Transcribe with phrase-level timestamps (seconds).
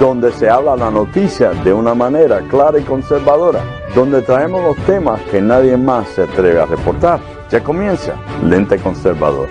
[0.00, 3.62] donde se habla la noticia de una manera clara y conservadora,
[3.94, 7.20] donde traemos los temas que nadie más se atreve a reportar.
[7.50, 9.48] Ya comienza Lente Conservador.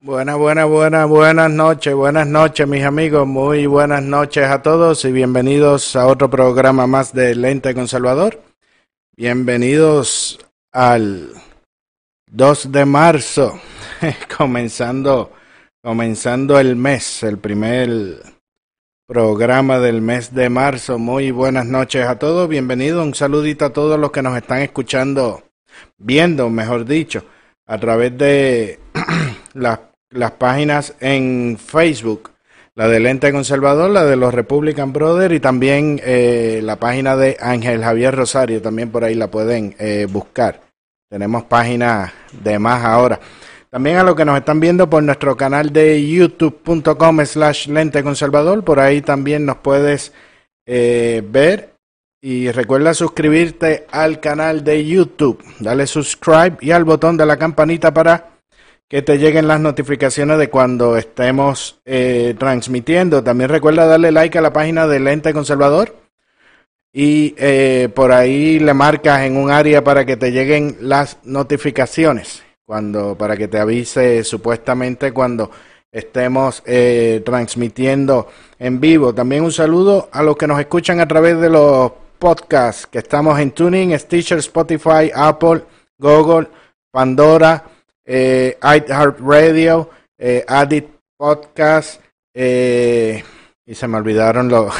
[0.00, 5.12] Buenas, buenas, buenas, buenas noches, buenas noches mis amigos, muy buenas noches a todos y
[5.12, 8.40] bienvenidos a otro programa más de Lente Conservador.
[9.14, 10.38] Bienvenidos
[10.72, 11.32] al
[12.30, 13.60] 2 de marzo,
[14.38, 15.32] comenzando,
[15.82, 17.90] comenzando el mes, el primer
[19.06, 20.98] programa del mes de marzo.
[20.98, 25.42] Muy buenas noches a todos, bienvenidos, un saludito a todos los que nos están escuchando,
[25.96, 27.24] viendo, mejor dicho,
[27.66, 28.78] a través de
[29.54, 32.30] las las páginas en Facebook,
[32.74, 37.36] la de Lente Conservador, la de los Republican Brothers y también eh, la página de
[37.40, 40.62] Ángel Javier Rosario, también por ahí la pueden eh, buscar.
[41.10, 43.20] Tenemos páginas de más ahora.
[43.70, 48.64] También a los que nos están viendo por nuestro canal de youtube.com slash lente conservador,
[48.64, 50.12] por ahí también nos puedes
[50.66, 51.74] eh, ver.
[52.20, 57.94] Y recuerda suscribirte al canal de YouTube, dale subscribe y al botón de la campanita
[57.94, 58.30] para
[58.88, 63.22] que te lleguen las notificaciones de cuando estemos eh, transmitiendo.
[63.22, 65.94] También recuerda darle like a la página de Lente Conservador
[66.92, 72.47] y eh, por ahí le marcas en un área para que te lleguen las notificaciones
[72.68, 75.50] cuando para que te avise supuestamente cuando
[75.90, 79.14] estemos eh, transmitiendo en vivo.
[79.14, 83.40] También un saludo a los que nos escuchan a través de los podcasts que estamos
[83.40, 85.62] en Tuning, Stitcher, Spotify, Apple,
[85.98, 86.48] Google,
[86.92, 87.64] Pandora
[88.08, 90.44] eh, iHeartRadio, eh,
[91.16, 92.00] Podcast,
[92.34, 93.22] eh,
[93.66, 94.72] y se me olvidaron los...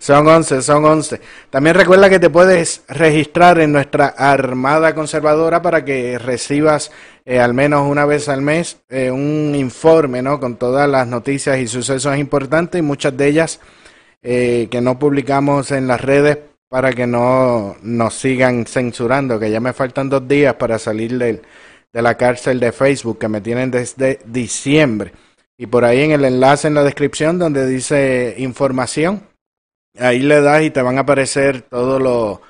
[0.00, 1.20] son 11, son 11.
[1.50, 6.90] También recuerda que te puedes registrar en nuestra Armada Conservadora para que recibas
[7.26, 10.40] eh, al menos una vez al mes eh, un informe ¿no?
[10.40, 13.60] con todas las noticias y sucesos importantes y muchas de ellas
[14.22, 16.38] eh, que no publicamos en las redes
[16.70, 21.42] para que no nos sigan censurando, que ya me faltan dos días para salir de
[21.92, 25.12] la cárcel de Facebook, que me tienen desde diciembre.
[25.58, 29.28] Y por ahí en el enlace en la descripción donde dice información,
[29.98, 32.40] ahí le das y te van a aparecer todas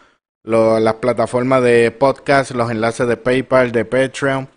[0.45, 4.49] las plataformas de podcast, los enlaces de PayPal, de Patreon.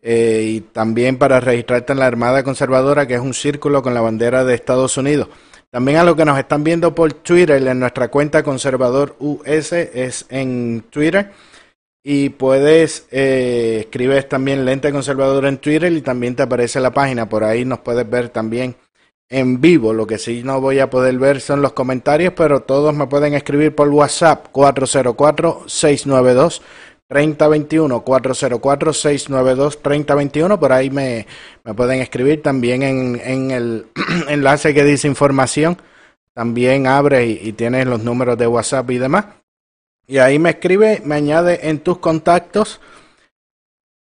[0.00, 4.00] Eh, y también para registrarte en la Armada Conservadora, que es un círculo con la
[4.00, 5.28] bandera de Estados Unidos.
[5.70, 10.24] También a los que nos están viendo por Twitter, en nuestra cuenta Conservador US es
[10.30, 11.32] en Twitter.
[12.02, 17.28] Y puedes eh, escribir también Lente Conservador en Twitter y también te aparece la página.
[17.28, 18.76] Por ahí nos puedes ver también
[19.28, 19.92] en vivo.
[19.92, 23.34] Lo que sí no voy a poder ver son los comentarios, pero todos me pueden
[23.34, 26.62] escribir por WhatsApp 404 692
[27.08, 31.26] 3021 404 692 3021 por ahí me,
[31.64, 33.86] me pueden escribir también en, en el
[34.28, 35.78] enlace que dice información.
[36.34, 39.26] También abre y tienes los números de WhatsApp y demás.
[40.06, 42.80] Y ahí me escribe me añade en tus contactos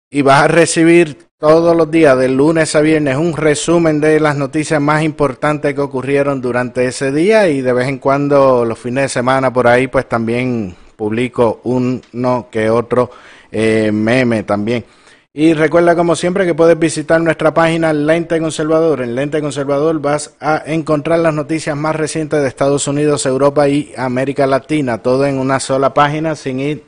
[0.09, 4.35] y vas a recibir todos los días de lunes a viernes un resumen de las
[4.35, 9.03] noticias más importantes que ocurrieron durante ese día y de vez en cuando los fines
[9.03, 13.11] de semana por ahí pues también publico uno que otro
[13.51, 14.83] eh, meme también.
[15.31, 19.03] Y recuerda como siempre que puedes visitar nuestra página Lente Conservador.
[19.03, 23.93] En Lente Conservador vas a encontrar las noticias más recientes de Estados Unidos, Europa y
[23.95, 24.97] América Latina.
[25.03, 26.85] Todo en una sola página sin ir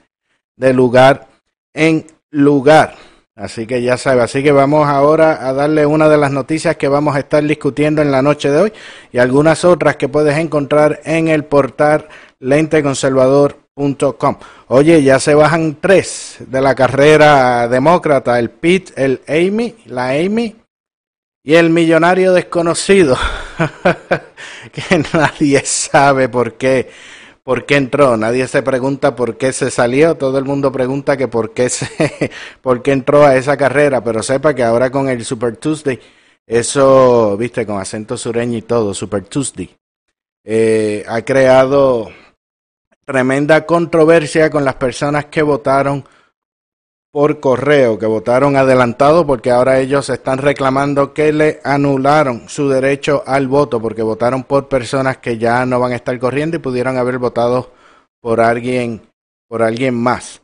[0.56, 1.28] de lugar
[1.75, 2.95] en lugar.
[3.40, 6.90] Así que ya sabes, así que vamos ahora a darle una de las noticias que
[6.90, 8.74] vamos a estar discutiendo en la noche de hoy
[9.14, 12.10] y algunas otras que puedes encontrar en el portal
[12.40, 14.36] lenteconservador.com
[14.68, 20.58] Oye, ya se bajan tres de la carrera demócrata, el Pete, el Amy, la Amy
[21.42, 23.18] y el millonario desconocido,
[24.74, 26.90] que nadie sabe por qué,
[27.50, 31.28] por qué entró, nadie se pregunta por qué se salió, todo el mundo pregunta que
[31.28, 31.90] por qué se,
[32.62, 36.00] por qué entró a esa carrera, pero sepa que ahora con el Super Tuesday
[36.46, 39.68] Eso, viste, con acento sureño y todo, Super Tuesday.
[40.44, 42.12] Eh, ha creado
[43.04, 46.06] tremenda controversia con las personas que votaron
[47.12, 53.24] por correo, que votaron adelantado porque ahora ellos están reclamando que le anularon su derecho
[53.26, 56.98] al voto porque votaron por personas que ya no van a estar corriendo y pudieron
[56.98, 57.72] haber votado
[58.22, 59.02] por alguien
[59.48, 60.42] por alguien más.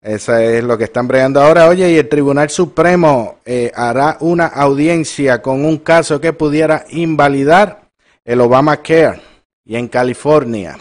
[0.00, 1.68] Esa es lo que están bregando ahora.
[1.68, 7.82] Oye, y el Tribunal Supremo eh, hará una audiencia con un caso que pudiera invalidar
[8.24, 9.20] el Obamacare
[9.64, 10.78] y en California.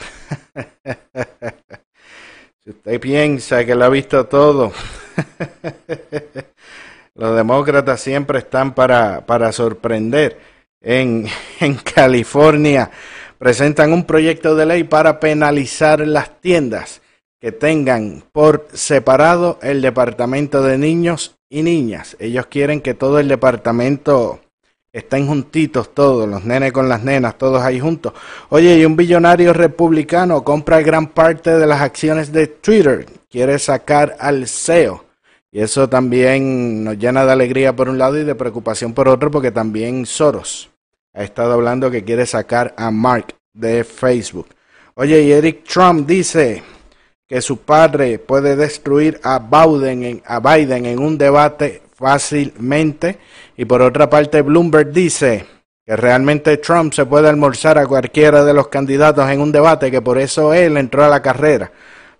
[2.63, 4.71] si usted piensa que lo ha visto todo,
[7.15, 10.39] los demócratas siempre están para, para sorprender.
[10.81, 11.27] En,
[11.59, 12.91] en California
[13.37, 17.01] presentan un proyecto de ley para penalizar las tiendas
[17.39, 22.17] que tengan por separado el departamento de niños y niñas.
[22.19, 24.39] Ellos quieren que todo el departamento
[24.91, 28.13] estén juntitos todos, los nenes con las nenas, todos ahí juntos.
[28.49, 34.15] Oye, y un billonario republicano compra gran parte de las acciones de Twitter, quiere sacar
[34.19, 35.05] al CEO.
[35.51, 39.31] Y eso también nos llena de alegría por un lado y de preocupación por otro,
[39.31, 40.69] porque también Soros
[41.13, 44.47] ha estado hablando que quiere sacar a Mark de Facebook.
[44.93, 46.63] Oye, y Eric Trump dice
[47.27, 53.17] que su padre puede destruir a Biden en, a Biden en un debate fácilmente.
[53.57, 55.45] Y por otra parte, Bloomberg dice
[55.85, 60.01] que realmente Trump se puede almorzar a cualquiera de los candidatos en un debate, que
[60.01, 61.71] por eso él entró a la carrera.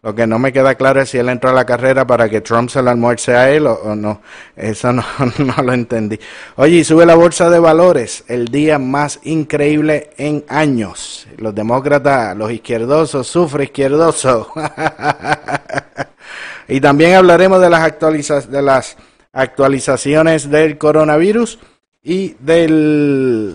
[0.07, 2.39] Lo que no me queda claro es si él entró a la carrera para que
[2.39, 4.21] Trump se lo almuerce a él o, no.
[4.56, 5.04] Eso no,
[5.39, 6.18] no, lo entendí.
[6.56, 11.27] Oye, y sube la bolsa de valores el día más increíble en años.
[11.36, 14.50] Los demócratas, los izquierdosos, sufre izquierdoso.
[16.69, 18.95] y también hablaremos de las, actualizaciones de las
[19.33, 21.60] actualizaciones del coronavirus
[22.01, 23.53] y de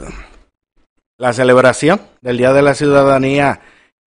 [1.17, 3.59] la celebración del Día de la Ciudadanía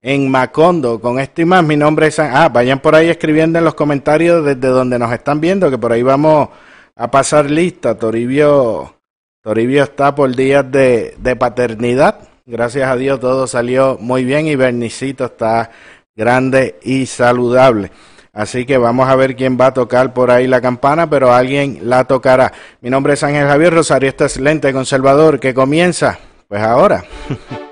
[0.05, 1.01] en Macondo.
[1.01, 2.19] Con esto y más, mi nombre es...
[2.19, 5.91] Ah, vayan por ahí escribiendo en los comentarios desde donde nos están viendo, que por
[5.91, 6.49] ahí vamos
[6.95, 7.97] a pasar lista.
[7.97, 8.97] Toribio,
[9.41, 12.19] Toribio está por días de, de paternidad.
[12.45, 15.71] Gracias a Dios todo salió muy bien y Bernicito está
[16.15, 17.91] grande y saludable.
[18.31, 21.79] Así que vamos a ver quién va a tocar por ahí la campana, pero alguien
[21.81, 22.53] la tocará.
[22.79, 27.03] Mi nombre es Ángel Javier Rosario, este es Lente Conservador que comienza, pues ahora.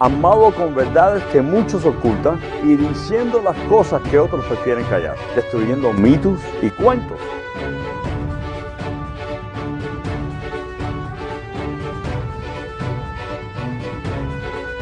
[0.00, 5.92] amado con verdades que muchos ocultan y diciendo las cosas que otros prefieren callar, destruyendo
[5.92, 7.18] mitos y cuentos.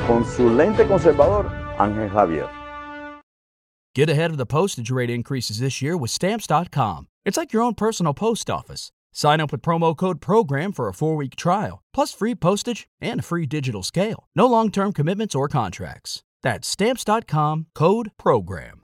[0.06, 2.48] Con su lente conservador, Ángel Javier.
[3.94, 7.06] Get ahead of the postage rate increases this year with stamps.com.
[7.24, 8.90] It's like your own personal post office.
[9.14, 13.20] Sign up with promo code PROGRAM for a four week trial, plus free postage and
[13.20, 14.28] a free digital scale.
[14.34, 16.22] No long term commitments or contracts.
[16.42, 18.83] That's stamps.com code PROGRAM.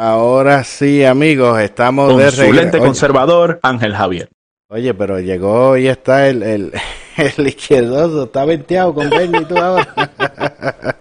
[0.00, 4.28] Ahora sí, amigos, estamos Con de Oye, conservador, Ángel Javier.
[4.68, 6.72] oye, pero llegó y está el, el,
[7.16, 9.88] el izquierdoso, está venteado con Benny tú ahora.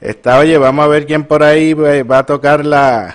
[0.00, 3.14] está, oye, vamos a ver quién por ahí va a tocar la,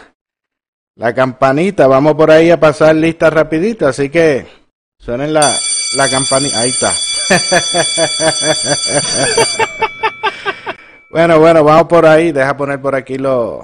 [0.95, 1.87] la campanita.
[1.87, 4.47] Vamos por ahí a pasar lista rapidito, así que
[4.97, 5.53] suenen la,
[5.97, 6.57] la campanita.
[6.57, 6.93] Ahí está.
[11.11, 12.31] bueno, bueno, vamos por ahí.
[12.31, 13.59] Deja poner por aquí los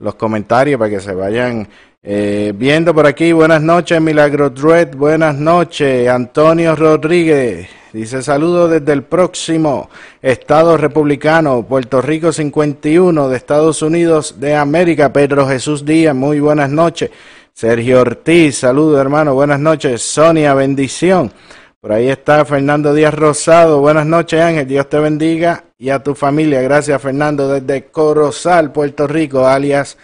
[0.00, 1.68] los comentarios para que se vayan
[2.02, 3.32] eh, viendo por aquí.
[3.32, 4.96] Buenas noches, Milagro Dread.
[4.96, 7.68] Buenas noches, Antonio Rodríguez.
[7.92, 9.90] Dice saludos desde el próximo
[10.22, 15.12] Estado Republicano, Puerto Rico 51 de Estados Unidos de América.
[15.12, 17.10] Pedro Jesús Díaz, muy buenas noches.
[17.52, 20.00] Sergio Ortiz, saludos hermano, buenas noches.
[20.02, 21.32] Sonia, bendición.
[21.80, 23.80] Por ahí está Fernando Díaz Rosado.
[23.80, 24.68] Buenas noches, Ángel.
[24.68, 26.60] Dios te bendiga y a tu familia.
[26.60, 29.96] Gracias, Fernando, desde Corozal, Puerto Rico, alias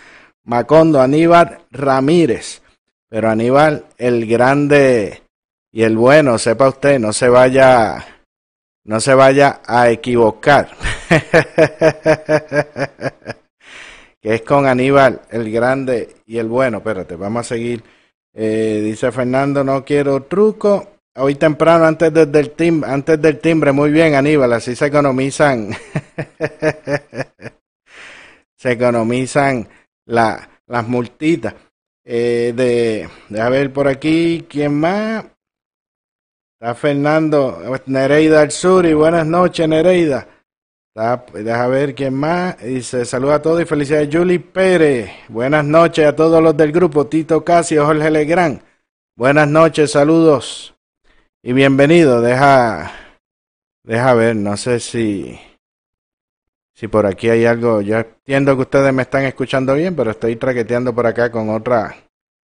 [0.45, 2.63] Macondo, Aníbal Ramírez.
[3.11, 5.23] Pero Aníbal, el grande
[5.71, 8.07] y el bueno, sepa usted, no se vaya,
[8.85, 10.71] no se vaya a equivocar.
[14.23, 16.79] que es con Aníbal el Grande y el Bueno.
[16.79, 17.85] Espérate, vamos a seguir.
[18.33, 20.96] Eh, dice Fernando, no quiero truco.
[21.19, 25.71] Hoy temprano, antes del, timbre, antes del timbre, muy bien Aníbal, así se economizan.
[28.55, 29.67] se economizan
[30.05, 31.55] la, las multitas.
[32.05, 33.09] Eh, de,
[33.41, 35.25] a ver por aquí, ¿quién más?
[36.61, 40.29] Está Fernando Nereida al sur y buenas noches Nereida.
[41.33, 42.59] deja ver quién más.
[42.59, 45.11] Dice saluda a todos y felicidades Julie Pérez.
[45.29, 47.07] Buenas noches a todos los del grupo.
[47.07, 48.61] Tito Casio, Jorge Legrand.
[49.17, 50.76] Buenas noches, saludos
[51.47, 52.21] y bienvenido.
[52.21, 52.91] Deja,
[53.85, 55.39] deja ver, no sé si,
[56.75, 57.83] si por aquí hay algo.
[57.83, 61.95] Yo entiendo que ustedes me están escuchando bien, pero estoy traqueteando por acá con otra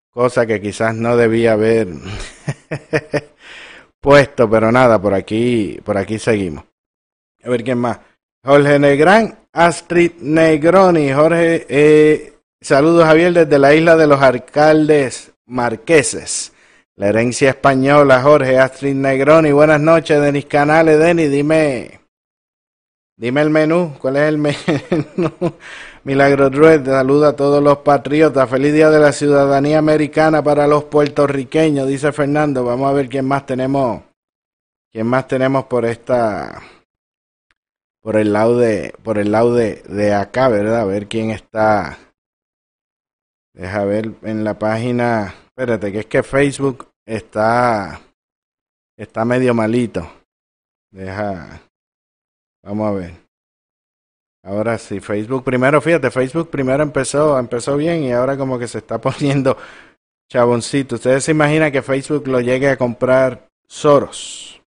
[0.09, 1.89] cosa que quizás no debía haber.
[4.01, 6.65] puesto, pero nada, por aquí, por aquí seguimos.
[7.45, 7.99] A ver quién más.
[8.43, 16.55] Jorge Negrán, Astrid Negroni, Jorge, eh, saludos Javier desde la isla de los alcaldes marqueses.
[16.99, 22.01] La herencia española, Jorge Astrid Negroni, buenas noches, Denis Canales, Denis, dime,
[23.19, 25.31] dime el menú, ¿cuál es el menú?
[26.05, 28.49] Milagro Druid, saluda a todos los patriotas.
[28.49, 32.65] Feliz día de la ciudadanía americana para los puertorriqueños, dice Fernando.
[32.65, 34.03] Vamos a ver quién más tenemos.
[34.91, 36.63] ¿Quién más tenemos por esta
[38.01, 40.81] por el lado de por el lado de, de acá, ¿verdad?
[40.81, 41.99] A ver quién está.
[43.53, 45.35] Deja ver en la página.
[45.57, 47.99] Espérate, que es que Facebook está
[48.95, 50.07] está medio malito.
[50.91, 51.63] Deja
[52.63, 53.15] Vamos a ver.
[54.43, 58.79] Ahora sí, Facebook primero, fíjate, Facebook primero empezó, empezó bien y ahora como que se
[58.79, 59.57] está poniendo
[60.31, 60.97] chaboncito.
[60.97, 64.63] Ustedes se imaginan que Facebook lo llegue a comprar Soros.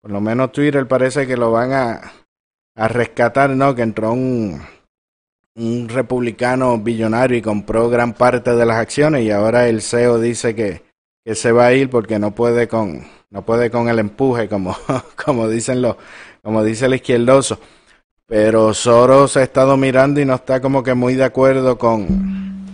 [0.00, 2.12] Por lo menos Twitter parece que lo van a,
[2.76, 3.74] a rescatar, ¿no?
[3.74, 4.62] Que entró un,
[5.56, 10.54] un republicano billonario y compró gran parte de las acciones y ahora el CEO dice
[10.54, 10.82] que,
[11.24, 14.76] que se va a ir porque no puede con, no puede con el empuje, como,
[15.24, 15.96] como dicen los,
[16.42, 17.58] como dice el izquierdoso.
[18.26, 22.66] Pero Soros ha estado mirando y no está como que muy de acuerdo con,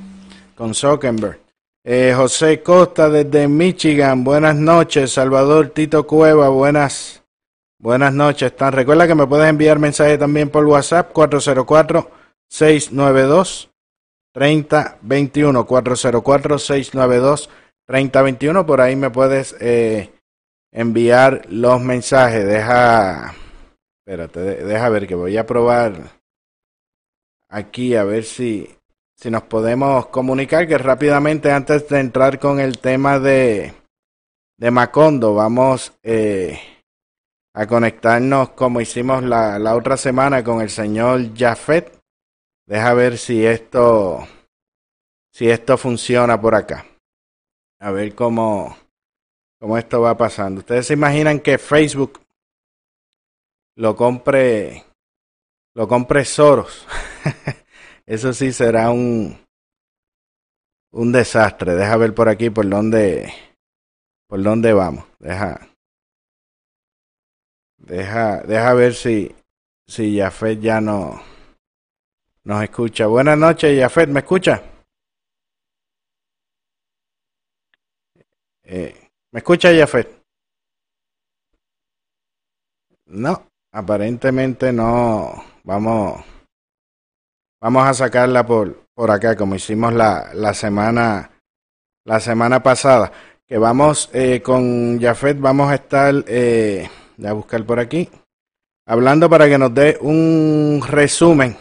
[0.56, 1.40] con Zuckerberg.
[1.84, 5.12] Eh, José Costa desde Michigan, buenas noches.
[5.12, 7.22] Salvador Tito Cueva, buenas,
[7.78, 8.56] buenas noches.
[8.56, 11.12] Tan, recuerda que me puedes enviar mensaje también por WhatsApp
[12.52, 13.72] 404-692.
[14.32, 17.50] 3021 404 692
[17.86, 20.10] 3021 por ahí me puedes eh,
[20.72, 23.34] enviar los mensajes deja
[24.04, 25.94] Espérate, deja ver que voy a probar
[27.48, 28.68] aquí a ver si,
[29.14, 33.74] si nos podemos comunicar que rápidamente antes de entrar con el tema de,
[34.58, 36.58] de Macondo vamos eh,
[37.54, 42.01] a conectarnos como hicimos la, la otra semana con el señor Jafet.
[42.72, 44.26] Deja ver si esto
[45.30, 46.86] si esto funciona por acá.
[47.78, 48.74] A ver cómo,
[49.60, 50.60] cómo esto va pasando.
[50.60, 52.22] Ustedes se imaginan que Facebook
[53.76, 54.86] lo compre,
[55.74, 56.86] lo compre Soros.
[58.06, 59.38] Eso sí será un,
[60.92, 61.74] un desastre.
[61.74, 63.34] Deja ver por aquí por dónde,
[64.26, 65.04] por dónde vamos.
[65.18, 65.68] Deja,
[67.76, 69.36] deja, deja ver si,
[69.86, 71.31] si Jafet ya no
[72.44, 73.06] nos escucha.
[73.06, 74.62] Buenas noches, Jafet, ¿me escucha?
[78.64, 80.08] Eh, ¿Me escucha, Jafet?
[83.06, 85.44] No, aparentemente no.
[85.64, 86.24] Vamos,
[87.60, 91.30] vamos a sacarla por, por acá, como hicimos la, la semana,
[92.04, 93.12] la semana pasada.
[93.46, 96.88] Que vamos eh, con Jafet, vamos a estar, eh,
[97.24, 98.08] a buscar por aquí,
[98.86, 101.56] hablando para que nos dé un resumen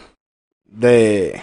[0.72, 1.40] de,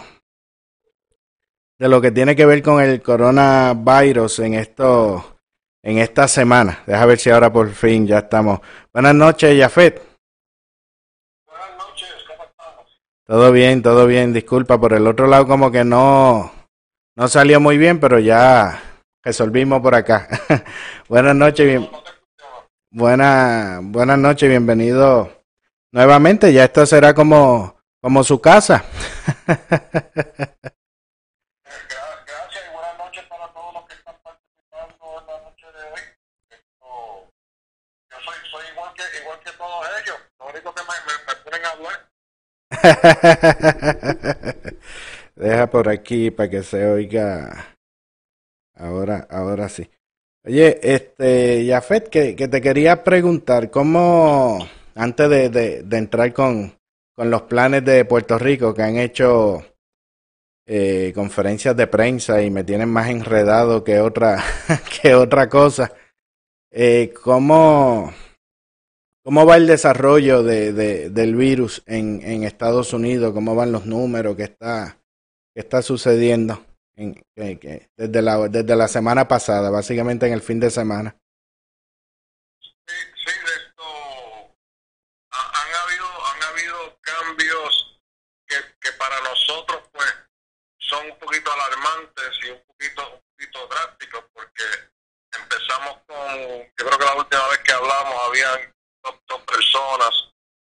[1.78, 5.38] de lo que tiene que ver con el coronavirus en esto,
[5.84, 6.84] en esta semana.
[6.86, 8.60] Deja ver si ahora por fin ya estamos.
[8.94, 10.02] Buenas noches, Jafet.
[13.26, 14.34] Todo bien, todo bien.
[14.34, 16.52] Disculpa, por el otro lado como que no,
[17.16, 18.82] no salió muy bien, pero ya
[19.24, 20.28] resolvimos por acá.
[21.08, 21.90] buenas noches, bien.
[22.92, 25.32] Buena, buenas noches, bienvenido
[25.92, 26.52] nuevamente.
[26.52, 28.86] Ya esto será como, como su casa.
[29.46, 29.68] Gracias
[32.66, 36.00] y buenas noches para todos los que están participando en la noche de hoy.
[36.50, 37.30] Esto,
[38.10, 40.16] yo soy, soy igual, que, igual que todos ellos.
[40.40, 42.10] Lo único que me, me, me ponen a hablar
[45.36, 47.76] Deja por aquí para que se oiga.
[48.76, 49.90] Ahora, ahora sí.
[50.46, 54.66] Oye, este, Jafet, que, que te quería preguntar, ¿cómo,
[54.96, 56.79] antes de, de, de entrar con,
[57.20, 59.62] con los planes de Puerto Rico que han hecho
[60.66, 64.42] eh, conferencias de prensa y me tienen más enredado que otra,
[65.02, 65.92] que otra cosa,
[66.72, 68.14] eh, ¿cómo,
[69.22, 73.34] ¿cómo va el desarrollo de, de, del virus en, en Estados Unidos?
[73.34, 74.38] ¿Cómo van los números?
[74.38, 74.98] ¿Qué está,
[75.54, 76.64] qué está sucediendo?
[76.96, 81.18] En, desde, la, desde la semana pasada, básicamente en el fin de semana.
[82.62, 82.96] Sí,
[83.26, 83.84] sí, de esto
[85.32, 88.02] ha- han habido han habido cambios
[88.48, 90.08] que, que para nosotros pues
[90.80, 94.64] son un poquito alarmantes y un poquito un poquito drásticos porque
[95.32, 96.38] empezamos con
[96.78, 100.10] yo creo que la última vez que hablamos habían dos, dos personas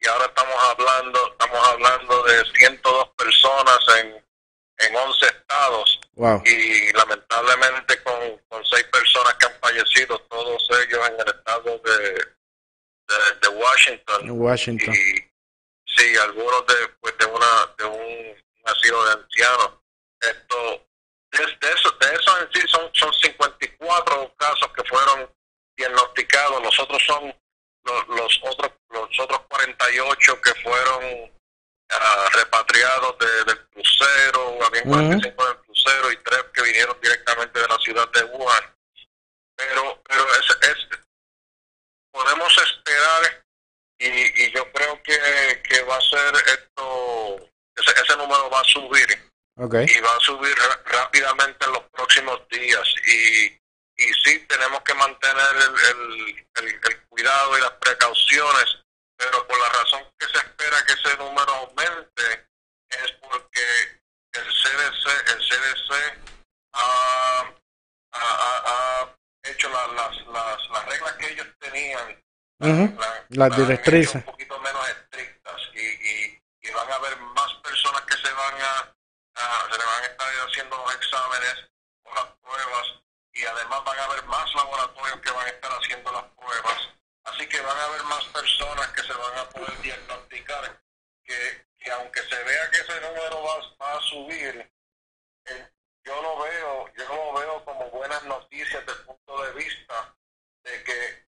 [0.01, 4.25] y ahora estamos hablando estamos hablando de 102 personas en
[4.79, 6.43] en 11 estados Wow.
[6.45, 8.15] y lamentablemente con,
[8.49, 12.01] con seis personas que han fallecido, todos ellos en el estado de,
[13.09, 14.29] de, de Washington.
[14.93, 15.31] Y
[15.87, 19.80] sí, algunos de, pues, de, una, de un, un asilo de ancianos.
[20.21, 20.87] Esto,
[21.33, 25.33] de, de eso, de eso en sí son, son 54 casos que fueron
[25.77, 27.35] diagnosticados, los otros son
[27.85, 31.33] los, los otros los otros 48 que fueron
[31.91, 34.97] ah, repatriados de- del crucero, habían Ujú.
[34.99, 38.77] 45 del crucero y tres que vinieron directamente de la ciudad de Wuhan.
[39.57, 40.89] Pero, pero es, es
[42.13, 43.45] podemos esperar
[43.99, 47.37] y, y yo creo que, que va a ser esto,
[47.77, 49.30] ese, ese número va a subir
[49.97, 53.47] Y va a subir rápidamente en los próximos días y,
[53.97, 58.77] y sí tenemos que mantener el, el, el- el cuidado y las precauciones
[59.17, 62.49] pero por la razón que se espera que ese número aumente
[62.89, 63.61] es porque
[64.33, 66.19] el CDC el CDC
[66.73, 67.53] ha,
[68.13, 72.23] ha- ha- hecho la- las, las, las reglas que ellos tenían
[72.61, 72.99] Ujú.
[72.99, 74.09] la- Las directrices.
[74.17, 78.33] hecho un poquito menos estrictas y, y, y van a haber más personas que se
[78.33, 78.95] van a,
[79.35, 81.55] a- se le van a estar haciendo los exámenes
[82.05, 82.87] o las pruebas
[83.33, 86.89] y además van a haber más laboratorios que van a estar haciendo las pruebas
[87.25, 90.81] así que van a haber más personas que se van a poder diagnosticar
[91.25, 94.71] que, que aunque se vea que ese número va, va a subir
[95.47, 95.71] eh,
[96.05, 100.15] yo lo veo yo lo veo como buenas noticias desde el punto de vista
[100.65, 101.27] de que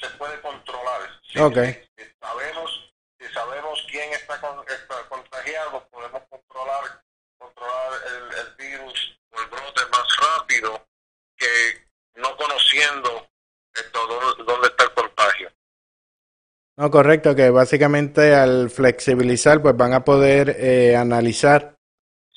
[0.00, 1.20] se puede controlar.
[1.28, 1.56] Si, Ok.
[1.96, 7.02] si sabemos, si sabemos quién está, con- está contagiado, podemos controlar,
[7.36, 10.86] controlar el, el virus o el brote más rápido
[11.36, 13.28] que no conociendo
[13.74, 15.52] esto, dónde, dónde está el contagio.
[16.88, 21.76] No, correcto, que básicamente al flexibilizar, pues van a poder eh, analizar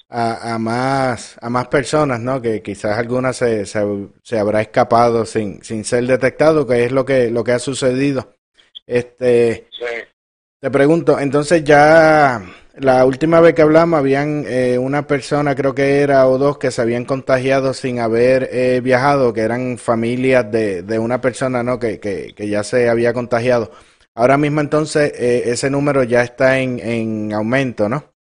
[0.09, 2.41] a, a más a más personas, ¿no?
[2.41, 3.81] Que quizás algunas se, se,
[4.23, 8.35] se habrá escapado sin, sin ser detectado, que es lo que lo que ha sucedido.
[8.87, 9.85] Este, Sí.
[10.59, 12.41] te pregunto, entonces ya
[12.75, 16.71] la última vez que hablamos habían eh, una persona, creo que era o dos, que
[16.71, 21.79] se habían contagiado sin haber eh, viajado, que eran familias de, de una persona, ¿no?
[21.79, 23.71] Que, que, que ya se había contagiado.
[24.15, 28.13] Ahora mismo entonces eh, ese número ya está en, en aumento, ¿no?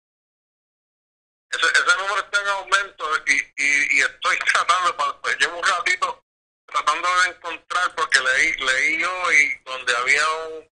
[1.51, 6.25] Ese, ese número está en aumento y, y, y estoy tratando, pues, llevo un ratito
[6.67, 10.71] tratando de encontrar porque leí, leí hoy donde había un,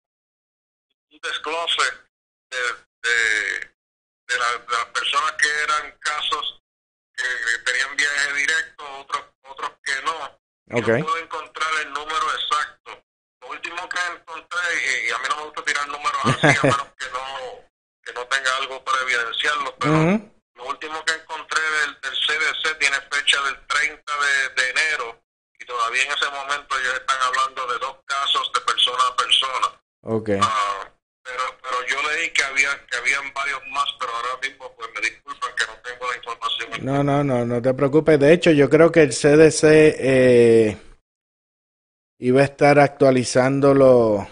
[1.11, 1.83] un desglose
[2.49, 2.57] de,
[3.03, 3.59] de,
[4.27, 6.59] de, la- de las personas que eran casos
[7.15, 10.39] que, que tenían viaje directo, otros otros que no.
[10.65, 10.87] Y Ok.
[10.87, 13.02] No puedo encontrar el número exacto.
[13.43, 14.59] Lo último que encontré,
[15.07, 17.25] y, a mí no me gusta tirar números así, a menos que no,
[18.03, 19.93] que no tenga algo para evidenciarlo, pero
[20.55, 25.21] lo último que encontré del, del CDC tiene fecha del 30 de, de enero
[25.59, 29.81] y todavía en ese momento ellos están hablando de dos casos de persona a persona.
[30.03, 30.29] Ok.
[30.41, 30.91] Ah,
[31.23, 35.01] pero pero yo leí que había que habían varios más, pero ahora mismo pues me
[35.01, 36.69] disculpan que no tengo la información.
[36.85, 38.19] No, no, no, no te preocupes.
[38.19, 40.77] De hecho, yo creo que el CDC eh,
[42.23, 44.25] iba a estar actualizando los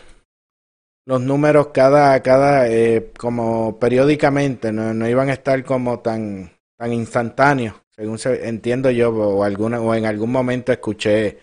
[1.06, 6.94] los números cada, cada, eh, como periódicamente, no, no iban a estar como tan, tan
[6.94, 11.40] instantáneos, según se- entiendo yo, o alguna, o en algún momento escuché,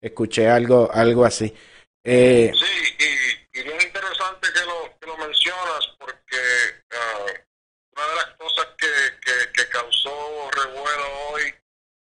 [0.00, 1.54] escuché algo, algo así.
[2.02, 6.40] Eh, y, y bien interesante que lo, que lo mencionas porque
[6.92, 7.26] ah,
[7.96, 8.86] una de las cosas que,
[9.22, 10.10] que, que causó
[10.50, 11.42] revuelo hoy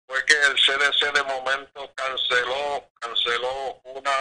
[0.07, 4.11] fue que el CDC de momento canceló canceló una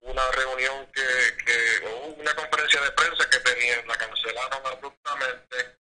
[0.00, 5.78] una reunión que, que o una conferencia de prensa que tenían, la cancelaron abruptamente.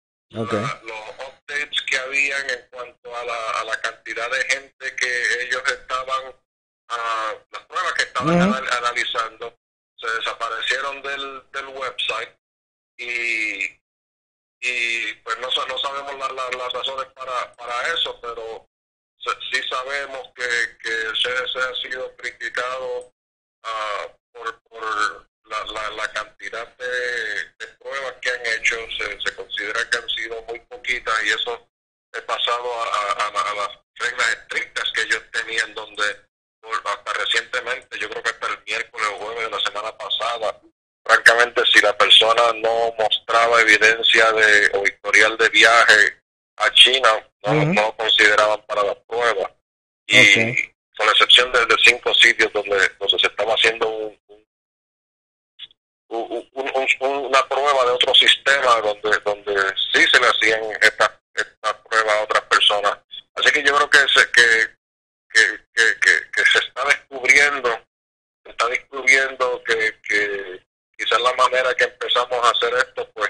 [0.61, 5.43] La- los updates que habían en cuanto a la, a la cantidad de gente que
[5.43, 6.33] ellos estaban
[8.77, 9.55] analizando,
[9.97, 12.35] se desaparecieron del, del website
[12.97, 13.65] y,
[14.61, 18.67] y pues no, no sabemos las razones para, para eso, pero
[19.51, 23.13] sí sabemos que, que el CDC ha sido criticado
[23.63, 28.75] uh, por, por la, la, cantidad de, pruebas que han hecho.
[28.97, 31.67] Se, considera que han sido muy poquitas y eso
[32.13, 36.27] es pasado a, a, a las reglas estrictas que ellos tenían, donde
[36.85, 40.61] hasta recientemente, yo creo que hasta el miércoles o jueves de la semana pasada,
[41.03, 46.21] francamente, si la persona no mostraba evidencia de o historial de viaje
[46.57, 47.09] a China,
[47.43, 49.51] no, no lo consideraban para la prueba.
[50.07, 50.55] Y
[50.97, 54.19] con la excepción de, de, cinco sitios donde, donde se estaba haciendo un,
[56.09, 61.83] un, un, una prueba de otro sistema donde donde sí se le hacían estas esta
[61.83, 62.97] pruebas a otras personas.
[63.35, 64.75] Así que yo creo que se, que,
[65.29, 65.41] que,
[65.75, 67.69] que, que, que se está descubriendo,
[68.43, 70.65] se está descubriendo que, que
[70.97, 73.29] quizás la manera que empezamos a hacer esto, pues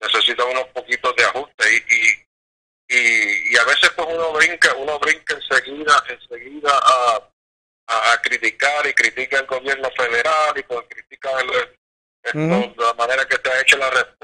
[0.00, 2.24] necesita unos poquitos de ajuste y, y
[2.88, 7.30] y, y a veces pues uno brinca uno brinca enseguida enseguida a,
[7.86, 12.74] a, a criticar y critica el gobierno federal y pues critica el, uh -huh.
[12.76, 14.23] la manera que te ha hecho la respuesta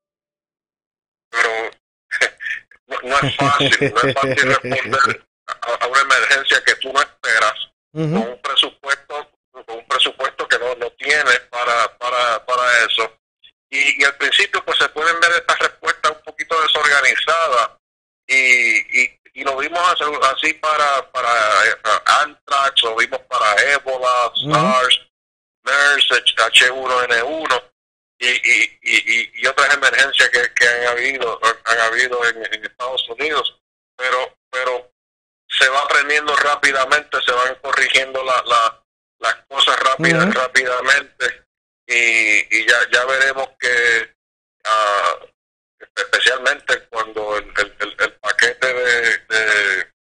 [3.03, 7.55] No es fácil, no es fácil responder a, a una emergencia que tú no esperas
[7.93, 8.13] uh -huh.
[8.13, 13.11] con un presupuesto, con un presupuesto que no, no tienes para, para, para eso.
[13.69, 17.69] Y, y, al principio pues se pueden ver estas respuestas un poquito desorganizadas
[18.27, 19.79] y, y, y lo vimos
[20.33, 24.53] así para, para uh, Anthrax, lo vimos para Ébola, uh -huh.
[24.53, 25.01] SARS,
[25.63, 27.70] MERS, H1N1
[28.21, 33.09] y, y, y, y, otras emergencias que, que han habido han habido en, en, Estados
[33.09, 33.59] Unidos
[33.97, 34.93] pero pero
[35.47, 38.83] se va aprendiendo rápidamente se van corrigiendo la, la,
[39.19, 40.33] las cosas rápidas uh -huh.
[40.33, 41.45] rápidamente
[41.87, 44.15] y, y ya ya veremos que
[44.65, 45.25] uh,
[45.95, 49.91] especialmente cuando el, el, el, el paquete de, de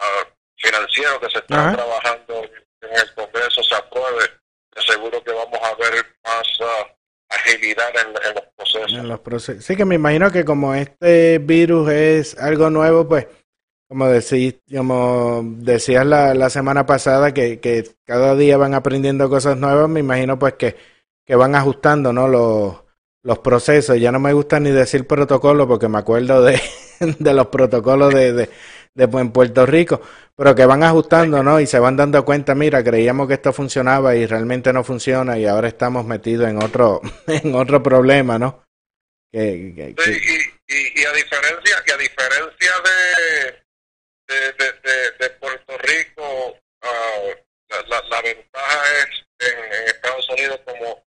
[0.00, 0.24] uh,
[0.56, 1.74] financiero que se está -huh.
[1.76, 2.44] trabajando
[2.80, 4.38] en el Congreso se apruebe
[4.86, 6.46] seguro que vamos a ver más
[7.28, 8.34] agilidad en,
[9.08, 9.54] los procesos.
[9.54, 9.62] En.
[9.62, 13.26] Sí, que me imagino que como este virus es algo nuevo, pues,
[13.88, 19.56] como, decís, como decías la, la semana pasada, que, que, cada día van aprendiendo cosas
[19.56, 20.76] nuevas, me imagino pues que,
[21.24, 22.28] que van ajustando, ¿no?
[22.28, 22.87] Los,
[23.28, 24.00] los procesos.
[24.00, 26.58] Ya no me gusta ni decir protocolo porque me acuerdo de,
[27.00, 28.48] de los protocolos de, de,
[28.94, 30.00] de, en Puerto Rico,
[30.34, 31.60] pero que van ajustando, ¿no?
[31.60, 35.44] Y se van dando cuenta, mira, creíamos que esto funcionaba y realmente no funciona y
[35.44, 38.64] ahora estamos metidos en otro, en otro problema, ¿no?
[39.30, 40.02] Que, que, que...
[40.02, 42.72] Sí, y, y, y, a diferencia, y a diferencia
[44.26, 47.34] de, de, de, Puerto Rico, uh,
[47.68, 51.07] la, la, la, ventaja es en, en, Estados Unidos como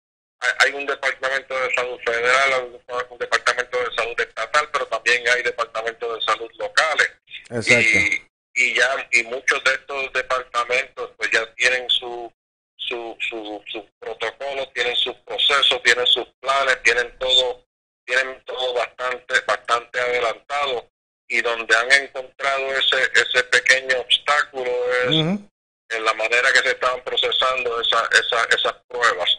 [0.59, 6.15] hay un departamento de salud federal, un departamento de salud estatal, pero también hay departamentos
[6.15, 7.11] de salud locales.
[7.51, 7.99] Exacto.
[7.99, 12.33] Y, y ya y muchos de estos departamentos pues ya tienen su
[12.77, 17.65] su su, su protocolo, tienen sus procesos, tienen sus planes, tienen todo
[18.05, 20.89] tienen todo bastante bastante adelantado
[21.29, 24.71] y donde han encontrado ese ese pequeño obstáculo
[25.05, 25.51] es uh -huh.
[25.91, 29.39] en la manera que se estaban procesando esa, esa, esas pruebas.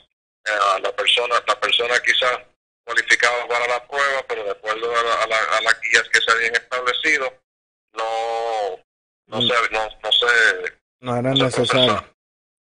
[0.52, 2.40] Uh, la persona la persona quizás
[2.84, 6.20] cualificaba para la prueba, pero de acuerdo a, la, a, la, a las guías que
[6.20, 7.34] se habían establecido,
[7.94, 8.80] no
[9.28, 10.12] no sé, no, no.
[11.00, 12.16] No era no necesario.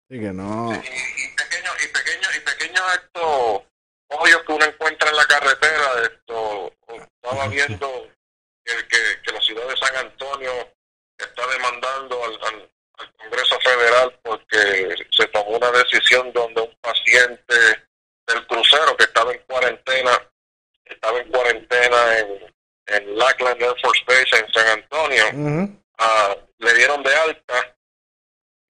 [0.08, 0.72] Sí que no.
[0.72, 3.62] Y, y pequeños y pequeños y pequeños estos
[4.08, 8.08] hoyos que uno encuentra en la carretera, esto estaba viendo
[8.64, 10.52] que, que, que la ciudad de San Antonio
[11.18, 17.54] está demandando al, al, al, Congreso Federal porque se tomó una decisión donde un paciente
[18.26, 20.10] del crucero que estaba en cuarentena,
[20.84, 22.54] estaba en cuarentena en,
[22.86, 25.80] en Lackland Air Force Base en San Antonio, uh -huh.
[25.98, 27.76] uh, le dieron de alta,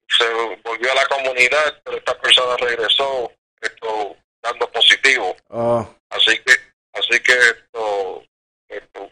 [0.07, 0.29] se
[0.63, 5.35] volvió a la comunidad, pero esta persona regresó esto dando positivo.
[5.49, 5.87] Oh.
[6.09, 6.53] Así que,
[6.93, 8.23] así que esto,
[8.67, 9.11] esto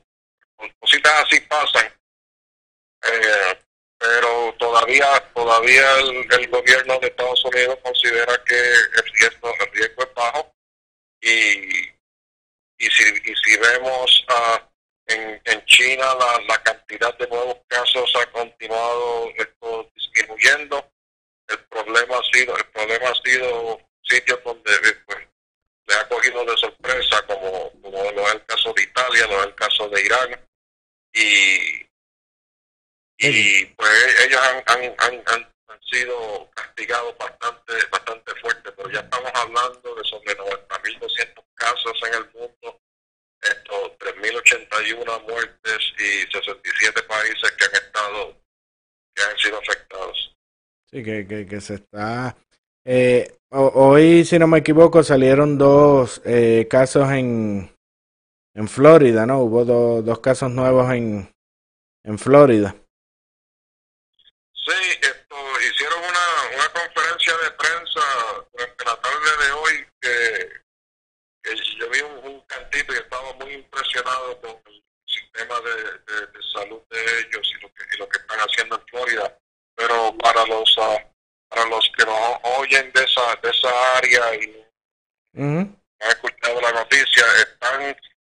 [0.79, 1.85] cositas así pasan.
[3.03, 3.59] Eh,
[3.99, 10.13] pero todavía todavía el, gobierno de Estados Unidos considera que el riesgo, el riesgo es
[10.15, 10.55] bajo.
[11.21, 11.89] Y,
[12.77, 14.59] y, si, y si vemos uh,
[15.07, 19.29] en, en China la, la cantidad de nuevos casos ha continuado
[19.93, 20.89] disminuyendo.
[21.49, 24.71] El problema ha sido el problema ha sido sitios donde
[25.05, 25.19] pues,
[25.87, 29.47] le ha cogido de sorpresa como, como lo es el caso de Italia lo es
[29.47, 30.47] el caso de Irán.
[31.11, 31.88] Y
[33.19, 35.49] y pues ellos han, han, han, han,
[35.91, 42.31] sido castigados bastante bastante fuerte, pero ya estamos hablando de sobre 90.200 casos en el
[42.31, 42.79] mundo,
[43.41, 48.37] estos 3.081 muertes y 67 países que han estado,
[49.15, 50.35] que han sido afectados.
[50.91, 52.37] Sí, que, que, que se está...
[52.85, 57.71] Eh, hoy, si no me equivoco, salieron dos eh, casos en,
[58.55, 59.39] en Florida, ¿no?
[59.39, 61.29] Hubo do, dos casos nuevos en,
[62.03, 62.75] en Florida.
[64.69, 68.01] Sí, esto, hicieron una, una conferencia de prensa
[68.53, 70.49] durante la tarde de hoy que,
[71.41, 75.73] que yo vi un, un, cantito y estaba muy impresionado con el sistema de,
[76.13, 79.37] de, de salud de ellos y lo, que, y lo que están haciendo en Florida.
[79.75, 80.99] Pero para los uh,
[81.49, 84.67] para los que no oyen de esa de esa área y
[85.33, 85.79] uh -huh.
[85.99, 87.81] han escuchado la noticia, están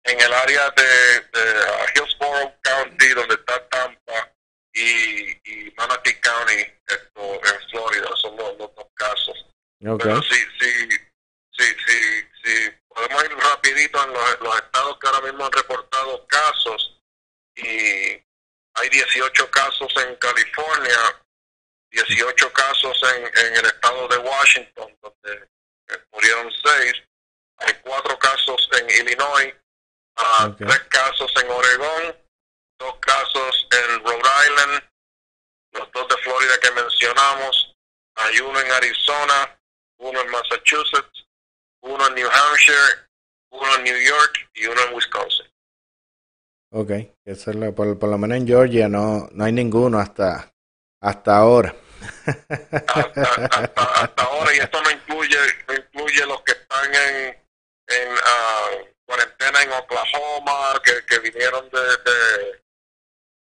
[0.02, 4.33] en el área de, de uh, Hillsborough County, donde está Tampa,
[4.74, 9.46] y, y Manatee County esto, en Florida son los, los dos casos.
[9.80, 9.96] Okay.
[9.98, 10.88] Pero si, si,
[11.52, 16.26] si, si, si podemos ir rapidito en los, los, estados que ahora mismo han reportado
[16.26, 17.00] casos
[17.56, 18.20] y
[18.76, 21.22] hay 18 casos en California,
[21.90, 25.48] 18 casos en, en el estado de Washington, donde
[26.12, 26.92] murieron 6,
[27.58, 29.54] hay 4 casos en Illinois,
[30.18, 30.66] uh, okay.
[30.66, 32.24] 3 casos en Oregón,
[32.78, 34.04] dos casos en
[34.46, 34.82] Island,
[35.72, 37.74] los dos de Florida que mencionamos,
[38.16, 39.58] hay uno en Arizona,
[39.98, 41.26] uno en Massachusetts,
[41.82, 43.08] uno en New Hampshire,
[43.50, 45.46] uno en New York y uno en Wisconsin.
[46.70, 46.90] Ok,
[47.24, 50.52] eso es lo, por, por, lo menos en Georgia no, no hay ninguno hasta,
[51.00, 51.74] hasta ahora.
[52.88, 57.26] hasta, hasta, hasta, ahora, y esto no incluye, no incluye los que están en,
[57.88, 62.64] en uh, cuarentena en Oklahoma, que, que vinieron de, de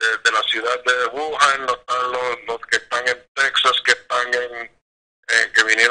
[0.01, 3.93] de, de, la ciudad de Wuhan, no están los, los, que están en Texas, que
[3.93, 4.71] están en,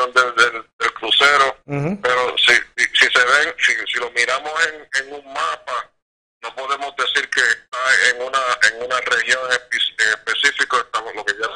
[0.09, 2.01] eh, que vinieron de, de, del crucero, uh -huh.
[2.01, 2.53] pero si,
[2.93, 5.91] si, se ven, si, si lo miramos en, en, un mapa,
[6.41, 11.33] no podemos decir que está en una en una región en específico, estamos lo que
[11.33, 11.47] ya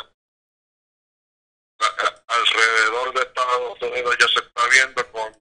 [2.28, 5.32] alrededor de Estados Unidos ya se está viendo con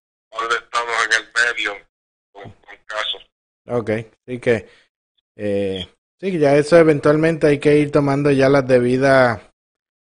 [0.49, 1.87] de estados en el medio
[2.33, 3.23] con, con casos.
[3.67, 3.91] Ok,
[4.27, 4.69] así que
[5.37, 5.87] eh,
[6.23, 9.41] Sí, ya eso eventualmente hay que ir tomando ya las debidas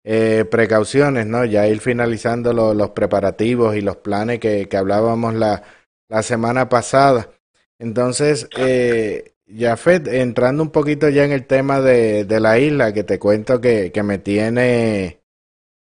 [0.08, 1.46] eh, precauciones, ¿no?
[1.46, 5.64] Ya ir finalizando lo, los preparativos y los planes que, que hablábamos la,
[6.10, 7.32] la, semana pasada.
[7.80, 13.04] Entonces, eh, Jafet, entrando un poquito ya en el tema de, de la isla, que
[13.04, 15.22] te cuento que, que me tiene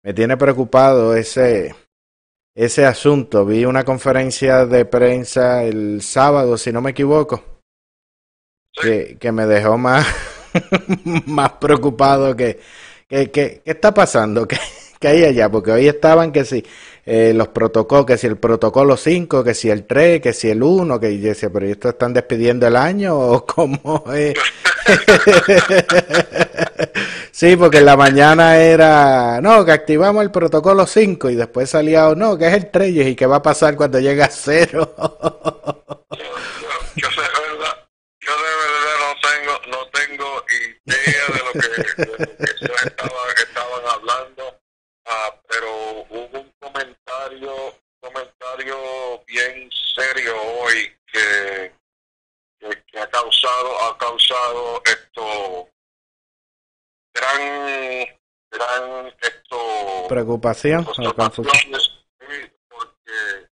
[0.03, 1.73] me tiene preocupado ese
[2.55, 3.45] ese asunto.
[3.45, 7.41] Vi una conferencia de prensa el sábado, si no me equivoco
[8.73, 10.05] que, que me dejó más,
[11.25, 12.59] más preocupado que,
[13.09, 14.47] que, que, ¿qué está pasando?
[14.47, 14.57] ¿Qué,
[14.99, 15.49] ¿Qué, hay allá?
[15.49, 16.63] Porque hoy estaban que si
[17.05, 20.61] eh, los protocolos, que si el protocolo 5, que si el 3, que si el
[20.61, 24.35] 1, que yo decía, pero ¿esto están despidiendo el año o cómo es?
[27.31, 32.09] sí, porque en la mañana era, no, que activamos el protocolo 5 y después salía,
[32.09, 34.93] oh, no, que es el 3 y que va a pasar cuando llega a cero.
[36.95, 37.15] yo de
[38.61, 40.27] verdad no tengo no tengo
[40.85, 41.69] idea de lo que,
[42.01, 42.48] de lo que
[50.13, 51.73] serio hoy que,
[52.59, 55.69] que, que, ha causado ha causado esto
[57.13, 58.07] gran
[58.51, 60.93] gran esto preocupación o
[62.69, 63.49] porque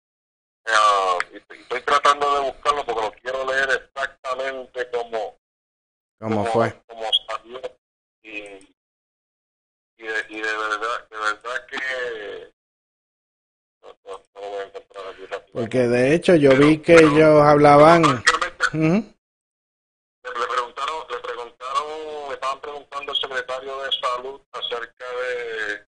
[0.66, 1.18] uh,
[1.70, 5.38] estoy tratando de buscarlo porque lo quiero leer exactamente como,
[6.18, 6.82] como, fue.
[6.86, 7.60] Como salió.
[8.22, 8.30] Y,
[9.96, 12.52] y, de, y de verdad, de verdad que
[13.82, 17.42] no, no, no, lo voy a encontrar aquí Porque de hecho yo vi que ellos
[17.42, 19.14] hablaban -huh.
[20.22, 25.86] le, preguntaron, le preguntaron, le estaban preguntando al secretario de salud acerca de,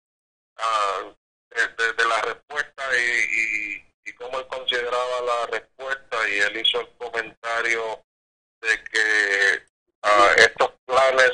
[0.58, 1.14] uh,
[1.50, 6.56] de, de, de la respuesta y, y y cómo él consideraba la respuesta y él
[6.58, 8.02] hizo el comentario
[8.60, 9.62] de que
[10.04, 11.32] uh, estos planes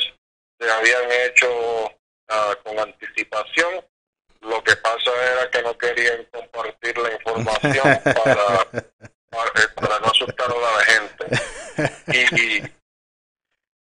[0.58, 3.84] se habían hecho uh, contestación.
[4.42, 6.96] Lo que pasa era que no querían compartir
[7.74, 8.70] la información para,
[9.30, 11.26] para, eh, para no asustar a la gente.
[12.08, 12.72] Y, y,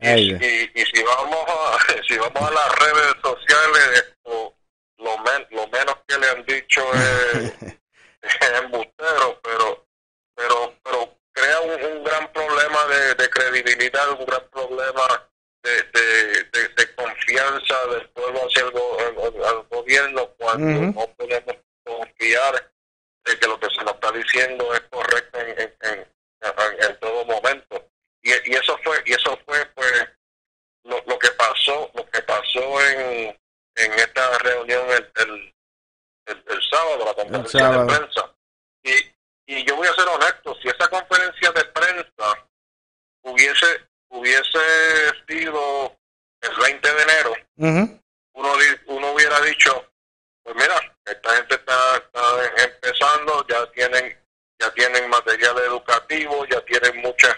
[0.02, 4.56] Ay, y, y- y si vamos a si vamos a las redes sociales esto,
[4.98, 7.54] lo, men- lo menos que le han dicho es,
[8.22, 9.86] es embustero pero
[10.36, 15.30] pero pero crea un, un gran problema de, de credibilidad un gran problema
[15.64, 21.00] de, de, de, de confianza del pueblo hacia el, go- al- al gobierno cuando Ujú.
[21.00, 22.72] no podemos confiar
[23.26, 27.00] de que lo que se nos está diciendo es correcto en, en, en, en- en
[27.00, 27.86] todo momento
[28.22, 30.08] y, y eso fue y eso fue pues
[30.84, 33.38] lo, lo que pasó lo que pasó en,
[33.76, 35.56] en esta reunión el, el,
[36.28, 37.86] el, el sábado la conferencia sábado.
[37.86, 38.34] de prensa
[38.84, 42.48] y, y yo voy a ser honesto si esa conferencia de prensa
[43.24, 44.60] hubiese hubiese
[45.28, 45.96] sido
[46.42, 48.02] el 20 de enero Ujú.
[48.34, 49.86] uno di- uno hubiera dicho
[50.44, 54.18] pues mira esta gente está, está empezando ya tienen
[54.60, 57.36] ya tienen material educativo ya tienen muchas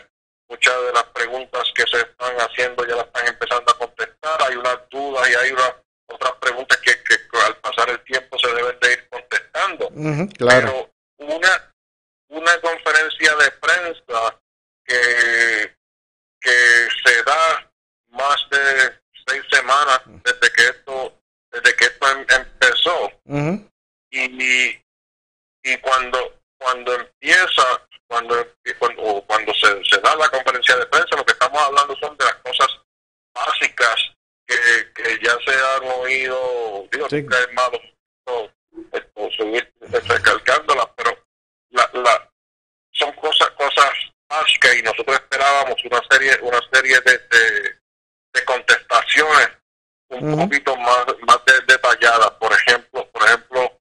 [0.50, 4.56] muchas de las preguntas que se están haciendo ya las están empezando a contestar hay
[4.56, 5.74] unas dudas y hay unas
[6.08, 10.90] otras preguntas que, que al pasar el tiempo se deben de ir contestando Ujú, Claro.
[11.18, 11.74] pero una
[12.30, 14.40] una conferencia de prensa
[14.86, 15.76] que
[16.42, 17.72] que se da
[18.10, 21.18] más de seis semanas desde que esto
[21.52, 23.70] desde que esto em- empezó Ujú.
[24.10, 24.82] y
[25.64, 25.78] y
[26.62, 27.64] cuando empieza
[28.08, 28.36] cuando
[28.78, 32.16] cuando, o cuando se, se da la conferencia de prensa lo que estamos hablando son
[32.18, 32.68] de las cosas
[33.34, 33.96] básicas
[34.46, 34.56] que,
[34.94, 37.22] que ya se han oído digo Sí.
[37.22, 38.52] nunca es malo esto-
[38.94, 39.74] esto, seguir
[40.08, 41.18] recalcándolas pero
[41.72, 42.30] la, la
[42.92, 43.90] son cosas cosas
[44.30, 47.80] básicas y nosotros esperábamos una serie una serie de, de,
[48.34, 49.50] de contestaciones
[50.10, 53.80] un poquito más más de- detalladas por ejemplo por ejemplo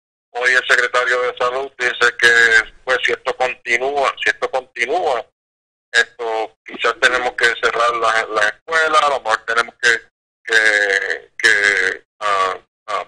[0.50, 5.24] hoy el secretario de salud dice que pues si esto continúa si esto continúa
[5.92, 9.88] esto quizás tenemos que cerrar las las escuelas a lo mejor tenemos que
[10.44, 12.58] que, que ah,
[12.88, 13.04] ah,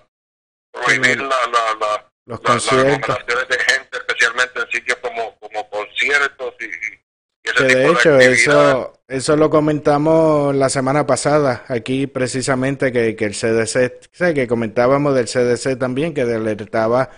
[0.72, 5.68] prohibir Sí, la, la, la, Los la- las de gente, especialmente en sitios como, como
[5.70, 7.00] conciertos y, y
[7.44, 13.16] ese Que tipo de hecho, eso, eso lo comentamos la semana pasada, aquí precisamente que,
[13.16, 17.10] que el CDC, que comentábamos del CDC también, que alertaba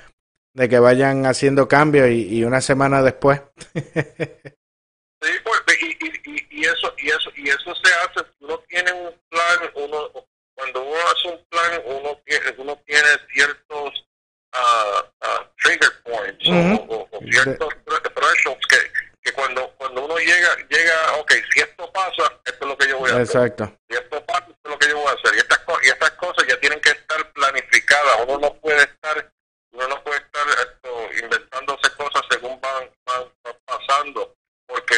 [0.54, 3.40] de que vayan haciendo cambios y, y una semana después.
[3.74, 5.86] Sí, pues, y,
[6.30, 8.26] y, y, eso y eso y eso se hace.
[8.40, 10.10] Uno tiene un plan, uno
[10.54, 14.06] cuando uno hace un plan, uno tiene uno tiene ciertos
[14.52, 15.02] ah,
[15.62, 16.92] trigger points o- Ujú.
[16.94, 18.76] o, o ciertos thre- thresholds que,
[19.22, 22.98] que cuando cuando uno llega llega, okay, si esto pasa, esto es lo que yo
[22.98, 23.22] voy a hacer.
[23.26, 23.76] Exacto.
[23.88, 25.34] y esto pasa, esto es lo que yo voy a hacer.
[25.34, 28.20] Y estas, y estas cosas ya tienen que estar planificadas.
[28.28, 29.32] Uno no puede estar,
[29.74, 34.34] uno no puede estar esto, inventándose cosas según van, van, van pasando.
[34.66, 34.94] Porque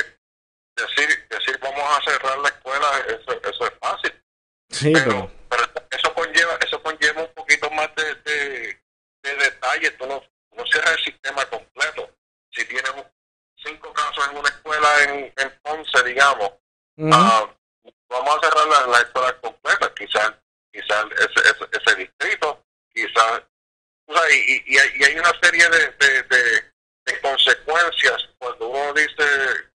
[0.76, 4.22] decir, decir vamos a cerrar la escuela, eso, eso es fácil.
[4.70, 8.80] Sí, Pero, pero eso conlleva, eso conlleva un poquito más de, de,
[9.22, 9.90] de detalle.
[9.92, 12.10] Tú no, no cierras el sistema completo.
[12.52, 12.92] Si tienes
[13.56, 16.52] cinco casos en una escuela en, en Ponce, digamos.
[17.12, 17.48] Ah,
[18.08, 20.32] vamos a cerrar la, la escuela completa, quizás
[20.76, 22.62] quizás ese, ese, ese distrito,
[22.92, 23.42] quizás,
[24.07, 26.73] o sea, y, y- y hay, una serie de, de, de,
[27.07, 29.25] de consecuencias cuando uno dice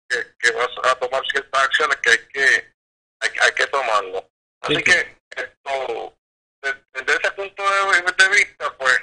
[0.10, 2.74] que, que vas a tomar ciertas acciones que hay que
[3.20, 4.30] hay, hay que tomarlo.
[4.62, 6.18] Así Sí, que esto,
[6.62, 9.00] de- desde ese punto de, vista, pues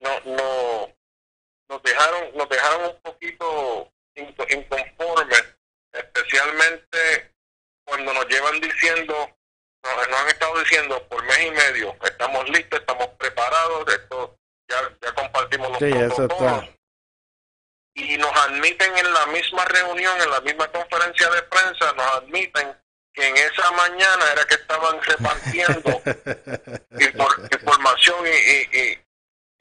[0.00, 0.94] no, no
[1.68, 5.44] nos dejaron nos dejaron un poquito inco- inconformes,
[5.92, 7.32] especialmente
[7.84, 9.36] cuando nos llevan diciendo,
[9.82, 14.96] nos, nos han estado diciendo por mes y medio, estamos listos, estamos preparados, esto ya,
[15.02, 16.78] ya compartimos los Sí, eso protocolos está.
[17.94, 22.76] y nos admiten en la misma reunión, en la misma conferencia de prensa, nos admiten
[23.12, 25.90] que en esa mañana era que estaban repartiendo
[26.92, 29.04] infor- información y, y, y,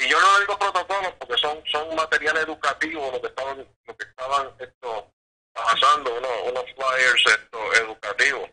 [0.05, 4.05] y yo no digo protocolos porque son son material educativo lo que estaban lo que
[4.05, 5.11] estaban esto
[5.53, 8.49] pasando unos unos flyers esto educativos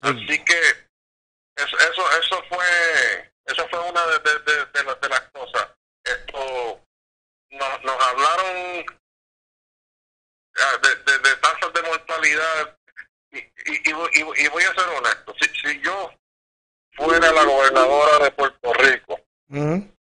[0.00, 0.58] así que
[1.56, 5.68] es- eso eso fue eso fue una de, de, de, de las, de las cosas
[6.04, 6.80] esto
[7.50, 8.84] nos, nos hablaron
[10.56, 12.76] ah, de, de, de tasas de mortalidad
[13.30, 16.12] y, y, y, voy- y voy- a ser honesto si, si yo
[16.94, 19.20] fuera la gobernadora de Puerto Rico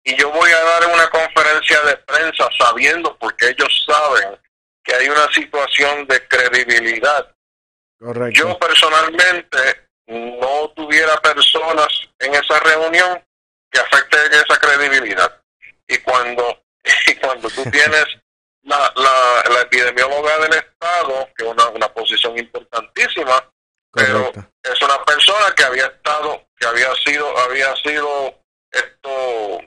[0.04, 4.40] y yo voy a dar una conferencia de prensa sabiendo porque ellos saben
[4.84, 7.32] que hay una situación de credibilidad
[7.98, 8.40] Correcto.
[8.40, 11.88] yo personalmente no tuviera personas
[12.20, 13.24] en esa reunión
[13.72, 15.42] que afecten esa credibilidad.
[15.88, 16.64] Y cuando,
[17.08, 18.06] y cuando tú tienes
[18.64, 23.50] la, la, la epidemióloga del Estado, que es una, una posición importantísima,
[23.94, 24.32] pero
[24.64, 29.60] es una persona que había estado, que había sido, había sido esto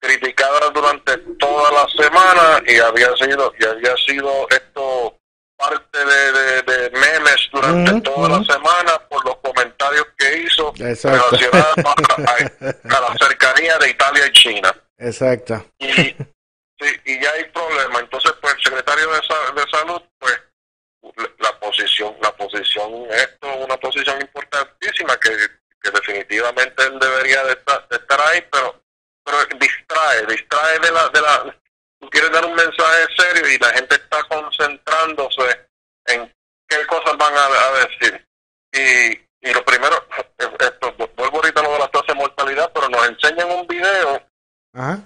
[0.00, 5.18] criticada durante toda la semana y había sido, y había sido esto
[5.56, 11.26] parte de, de, de memes durante toda la semana por los comentarios que hizo Exacto.
[11.30, 15.64] relacionados a, a- a la cercanía de Italia y China Exacto.
[15.78, 18.00] y, sí, y ya hay problema.
[18.00, 20.40] Entonces, pues el secretario de, de Salud, pues
[21.38, 25.30] la posición, la posición, esto es una posición importantísima que,
[25.82, 27.98] que definitivamente debería de estar, de
[28.32, 28.82] ahí, pero,
[29.24, 31.56] pero distrae, distrae de la, de la,
[32.00, 35.68] tú quieres dar un mensaje serio y la gente está concentrándose
[36.06, 36.32] en
[36.68, 38.28] qué cosas van a, a decir.
[38.72, 40.04] Y, y lo primero,
[40.38, 44.22] esto, vuelvo ahorita a lo de la tasa de mortalidad, pero nos enseñan un video
[44.74, 45.00] Ajá.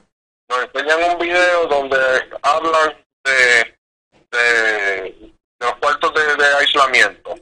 [0.48, 1.98] nos enseñan un video donde
[2.42, 3.78] hablan de,
[4.30, 7.34] de, de los cuartos de, de aislamiento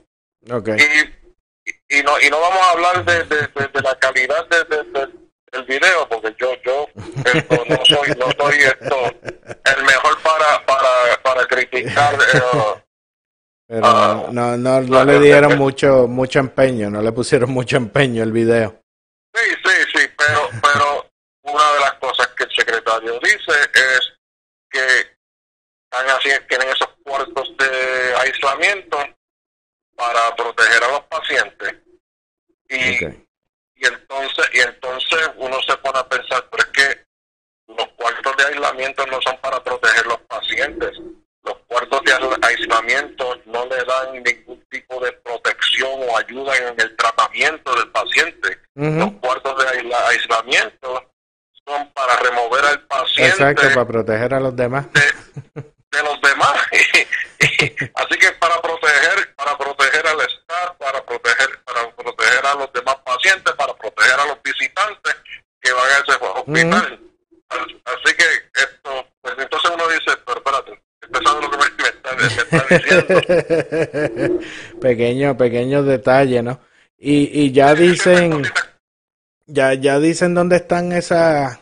[0.78, 4.64] Y, y no y no vamos a hablar de, de, de- de la calidad de,
[4.76, 5.20] de- de-
[5.53, 6.86] del video porque yo yo
[7.34, 12.40] esto, no soy no soy esto el mejor para para para criticar eh,
[13.68, 14.26] Pero Ah.
[14.32, 18.80] no, no, no le dieron mucho, mucho empeño, no le pusieron mucho empeño el video.
[19.34, 21.09] Sí, sí, sí, pero, pero
[21.42, 24.12] una de las cosas que el secretario dice es
[24.70, 24.80] que
[25.84, 28.98] están así, tienen esos cuartos de aislamiento
[30.01, 31.74] para proteger a los pacientes.
[32.70, 33.05] Y,
[33.76, 37.05] y entonces y entonces uno se pone a pensar, pero es que
[37.68, 40.90] los cuartos de aislamiento no son para proteger los pacientes.
[41.42, 46.80] Los cuartos de aisla- aislamiento no le dan ningún tipo de protección o ayuda en
[46.80, 51.12] el tratamiento del paciente los cuartos de aisla- aislamiento
[51.66, 54.86] son para remover al paciente Exacto, para proteger a los demás.
[54.92, 55.01] de,
[55.62, 56.55] de los demás.
[57.94, 58.32] Así que
[59.57, 64.26] para proteger, al Estado, para proteger, para proteger a los demás pacientes, para proteger a
[64.26, 65.16] los visitantes
[65.61, 67.01] que van a ese hospital.
[67.51, 68.24] Así que
[68.62, 72.61] esto, pues entonces uno dice, pero espérate, ¿usted sabe lo que me, está, me está
[73.98, 74.40] diciendo?
[74.80, 76.61] pequeño, pequeños detalles, ¿no?
[76.96, 78.42] Y, y ya dicen,
[79.46, 81.59] ya, ya dicen dónde están esas,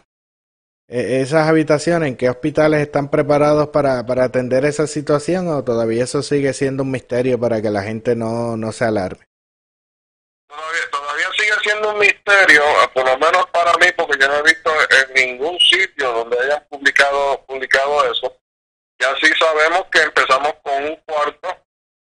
[0.89, 6.22] esas habitaciones, en qué hospitales están preparados para, para atender esa situación o todavía eso
[6.22, 9.28] sigue siendo un misterio para que la gente no, no se alarme.
[10.49, 14.36] Todavía, todavía sigue siendo un misterio, eh, por lo menos para mí, porque yo no
[14.36, 18.34] he visto en ningún sitio donde hayan publicado publicado eso.
[18.99, 21.49] Ya sí sabemos que empezamos con un cuarto.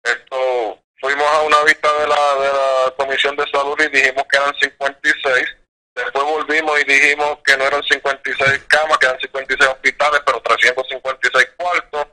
[0.03, 4.38] Esto fuimos a una vista de la de la Comisión de Salud y dijimos que
[4.38, 5.57] eran 56.
[5.98, 11.48] Después volvimos y dijimos que no eran 56 camas, que eran 56 hospitales, pero 356
[11.58, 12.08] cuartos.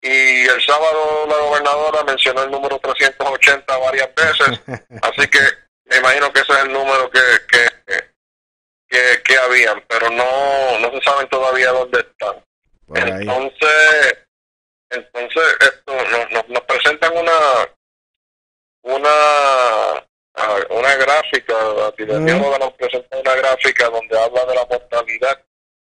[0.00, 4.60] Y el sábado la gobernadora mencionó el número 380 varias veces.
[5.02, 5.40] Así que
[5.86, 7.68] me imagino que ese es el número que, que,
[8.88, 12.44] que, que habían, pero no, no se saben todavía dónde están.
[12.94, 14.18] Entonces,
[14.90, 17.32] entonces esto nos, nos, nos presentan una
[18.84, 20.06] una
[20.70, 25.44] una gráfica, la epidemióloga nos presenta una gráfica donde habla de la mortalidad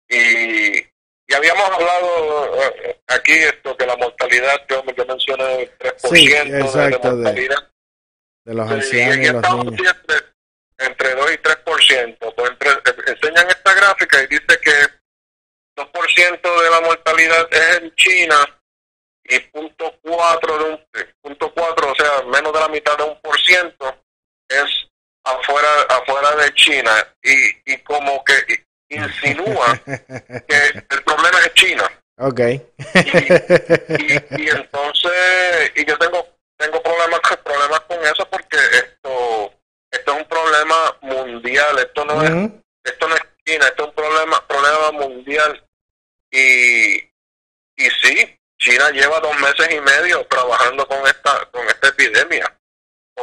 [0.10, 6.10] y, y habíamos hablado eh, aquí esto que la mortalidad, yo, yo mencioné el 3%
[6.10, 7.72] Sí, de- exacto, de de- mortalidad.
[8.44, 9.96] De los ancianos y y los niños.
[10.00, 10.26] Entre,
[10.80, 12.34] entre 2 y 3%.
[12.36, 12.72] Pues entre,
[13.14, 14.72] enseñan esta gráfica y dice que
[15.78, 18.36] 2% de la mortalidad es en China
[19.24, 23.04] y punto cuatro de un eh, punto cuatro, o sea, menos de la mitad de
[23.04, 23.96] un por ciento
[24.52, 24.88] es
[25.24, 26.91] afuera afuera de China
[27.24, 31.84] y, y como que insinúa que el problema es China.
[32.18, 32.39] Ok.
[32.39, 36.28] y, y entonces y yo tengo
[36.58, 39.54] tengo problemas problemas con eso porque esto
[39.89, 42.52] esto es un problema mundial esto no es
[42.84, 45.64] esto no es China esto es un problema problema mundial.
[46.32, 46.95] Y
[47.76, 52.61] y sí China lleva dos meses y medio trabajando con esta con esta epidemia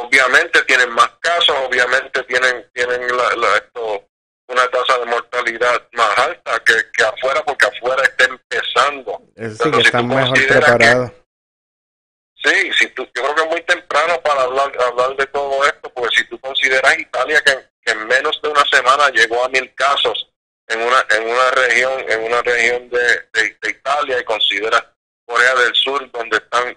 [0.05, 4.05] obviamente tienen más casos obviamente tienen tienen la, la- esto
[4.47, 9.81] una tasa de mortalidad más alta que, que afuera porque afuera está empezando Pero que
[9.81, 11.11] si están tú mejor consideras preparados.
[12.43, 15.91] Sí, si tú, yo creo que es muy temprano para hablar, hablar de todo esto,
[15.93, 19.73] porque si tú consideras Italia que, que en menos de una semana llegó a mil
[19.75, 20.31] casos
[20.67, 22.99] en una en una región en una región de,
[23.33, 24.83] de, de Italia y consideras
[25.25, 26.75] Corea del Sur donde están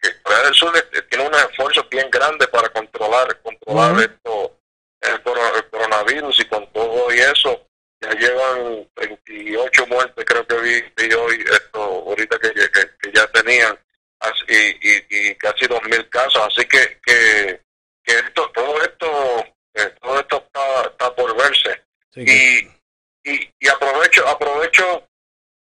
[0.00, 0.72] que Corea del Sur
[1.08, 4.58] tiene unos esfuerzos bien grandes para controlar controlar esto
[5.00, 7.68] el, el coronavirus y con todo y eso
[8.00, 13.26] ya llevan 28 muertes, creo que vi, vi hoy, esto, ahorita que, que, que ya
[13.28, 13.78] tenían,
[14.20, 16.42] así, y, y, y casi 2.000 casos.
[16.46, 17.60] Así que, que,
[18.04, 19.44] que esto, todo esto,
[19.74, 21.82] eh, todo esto está, está por verse.
[22.14, 25.08] Sí, Y, y, y aprovecho, aprovecho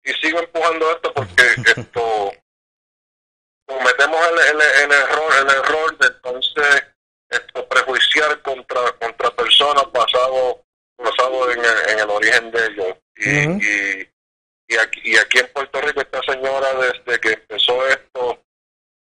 [0.04, 1.42] y sigo empujando esto porque
[1.80, 2.32] esto
[3.66, 6.84] cometemos el, el, el error, el error de entonces
[7.28, 10.64] esto prejuiciar contra, contra personas basado,
[10.98, 12.96] basado en el, en el origen de ellos.
[13.16, 14.08] Y, y,
[14.68, 18.42] y aquí, y aquí en Puerto Rico esta señora desde que empezó esto,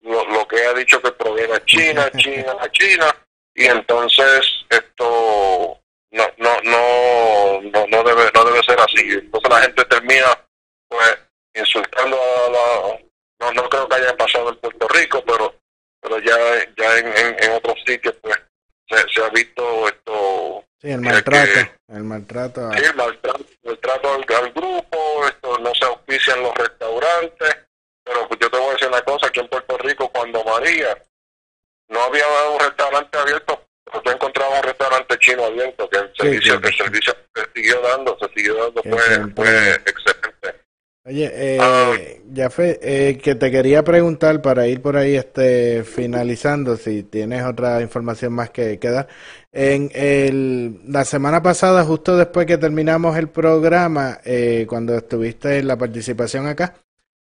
[0.03, 5.81] lo, lo que ha dicho que proviene de China, China, China, y entonces esto
[6.13, 9.11] no no no no, no debe no debe ser así.
[9.11, 10.47] Entonces la gente termina
[10.89, 11.19] pues
[11.55, 13.10] insultando a la
[13.41, 15.55] no no creo que haya pasado en Puerto Rico, pero
[16.01, 16.37] pero ya
[16.77, 18.37] ya en, en, en otros sitios pues
[18.89, 21.61] se, se ha visto esto sí, el que- maltrato.
[21.89, 22.69] El maltrato.
[22.69, 27.57] a- Sí, maltrato, maltrato al, al grupo, esto no se auspicia en los restaurantes,
[28.05, 30.97] pero pues yo te voy a decir una cosa, aquí en Puerto Rico cuando María
[31.89, 36.55] no había un restaurante abierto, pero tú encontrabas un restaurante chino abierto, que el servicio,
[36.55, 40.10] sí, que el servicio se siguió dando, se siguió dando, fue, fue excelente.
[41.07, 41.95] Oye, eh, Ah.
[42.35, 47.81] Jafé, eh, que te quería preguntar para ir por ahí este finalizando, si tienes otra
[47.81, 49.09] información más que, que dar.
[49.51, 55.69] En el, la semana pasada, justo después que terminamos el programa, eh, cuando estuviste en
[55.69, 56.75] la participación acá,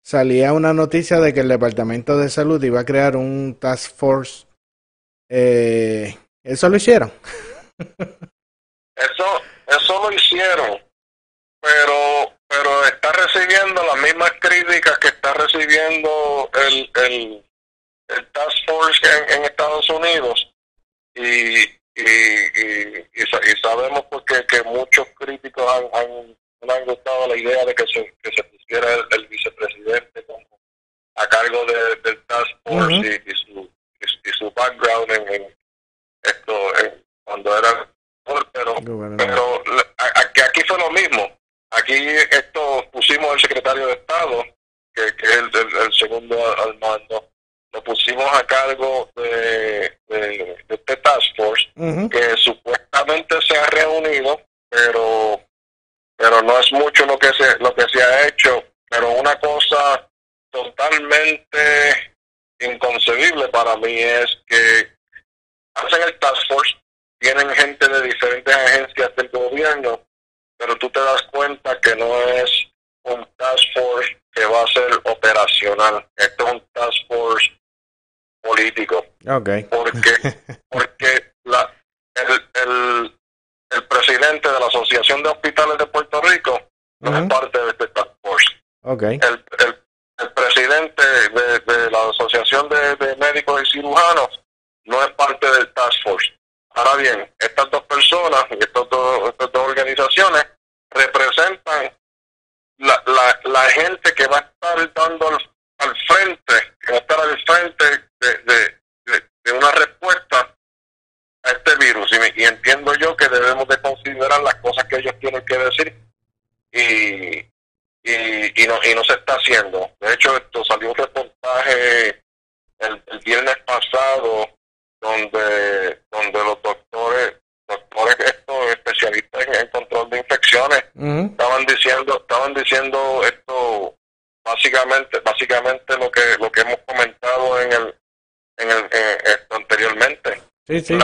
[0.05, 4.47] salía una noticia de que el Departamento de Salud iba a crear un task force.
[5.31, 6.15] Eh,
[6.45, 7.11] ¿Eso lo hicieron?
[8.95, 9.25] Eso,
[9.67, 10.79] eso lo hicieron,
[11.61, 12.32] pero
[13.13, 17.45] está recibiendo las mismas críticas que está recibiendo el, el,
[18.09, 20.49] el Task Force en, en Estados Unidos.
[21.15, 21.61] Y,
[21.95, 26.85] y, y, y sa- y sabemos pues que, que muchos críticos han, han, no han
[26.87, 30.59] gustado la idea de que se, que se pusiera el, el vicepresidente como
[31.17, 33.31] a cargo de- del Task Force y,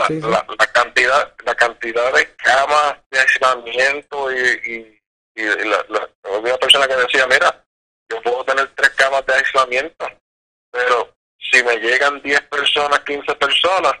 [0.09, 4.37] Sí, sí, la, la- cantidad la cantidad de camas de aislamiento y,
[5.35, 7.63] y, y la, la- una persona que decía mira
[8.11, 10.05] yo puedo tener tres camas de aislamiento
[10.71, 13.93] pero si me llegan 10 personas 15 personas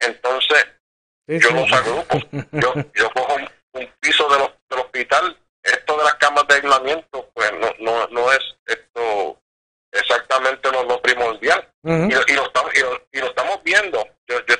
[0.00, 0.66] entonces
[1.26, 2.18] Sí, yo los agrupo.
[2.52, 3.48] Yo, yo cojo un,
[3.80, 5.38] un piso de los- del hospital.
[5.62, 9.40] Esto de las camas de aislamiento pues no no, no es esto
[9.90, 11.66] exactamente lo, lo primordial.
[11.82, 11.94] Ujú.
[12.10, 14.06] y, lo- y lo estamos, y, lo, y lo estamos viendo.
[14.28, 14.54] Yo, yo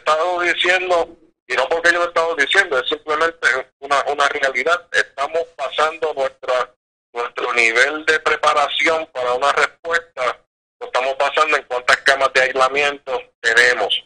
[0.44, 1.16] diciendo,
[1.46, 3.48] y no porque yo lo he estado diciendo, es simplemente
[3.80, 4.86] una, una realidad.
[4.92, 6.74] Estamos pasando nuestra
[7.12, 10.36] nuestro nivel de preparación para una respuesta,
[10.80, 14.02] lo estamos pasando en cuántas camas de aislamiento tenemos.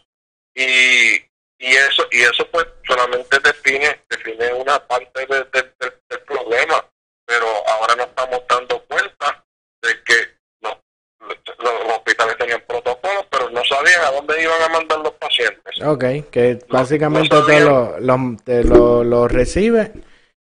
[0.53, 1.15] Y,
[1.57, 6.85] y eso y eso pues solamente define define una parte de- de- de- del problema,
[7.25, 9.43] pero ahora nos estamos dando cuenta
[9.81, 10.77] de que los,
[11.21, 15.81] los, los hospitales tenían protocolos, pero no sabían a dónde iban a mandar los pacientes.
[15.83, 17.65] Ok, que básicamente no te sabía.
[17.65, 19.91] lo, lo, te lo, lo recibe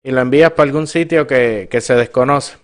[0.02, 2.58] y lo envías para algún sitio que, que se desconoce.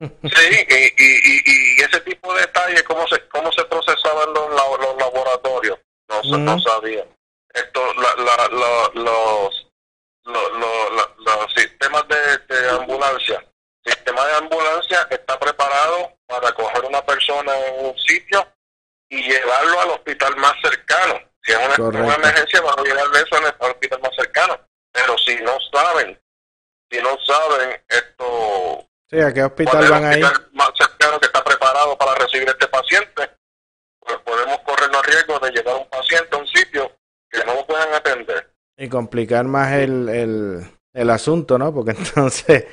[0.00, 4.96] Sí, y, y, y, ese tipo de detalles, cómo se, cómo se procesaban los, los
[4.96, 5.78] laboratorios,
[6.08, 7.04] no, no sabía.
[7.52, 8.48] Esto, la, la,
[8.94, 9.66] los, los,
[10.24, 13.44] los, sistemas de, de ambulancia,
[13.84, 18.46] el sistema de ambulancia está preparado para coger una persona en un sitio
[19.12, 21.20] y llevarlo al hospital más cercano.
[21.44, 24.58] Si es una, una emergencia, van a llevar eso al hospital más cercano.
[24.90, 26.18] Pero si no saben,
[26.90, 30.24] si no saben esto Sí, ¿a qué hospital van a ir?
[30.54, 33.30] más cercano que está preparado para recibir este paciente,
[34.00, 36.90] pues podemos corrernos riesgo de llevar a un paciente a un sitio
[37.28, 38.50] que no lo puedan atender.
[38.78, 41.74] Y complicar más el, el, el asunto, ¿no?
[41.74, 42.64] Porque entonces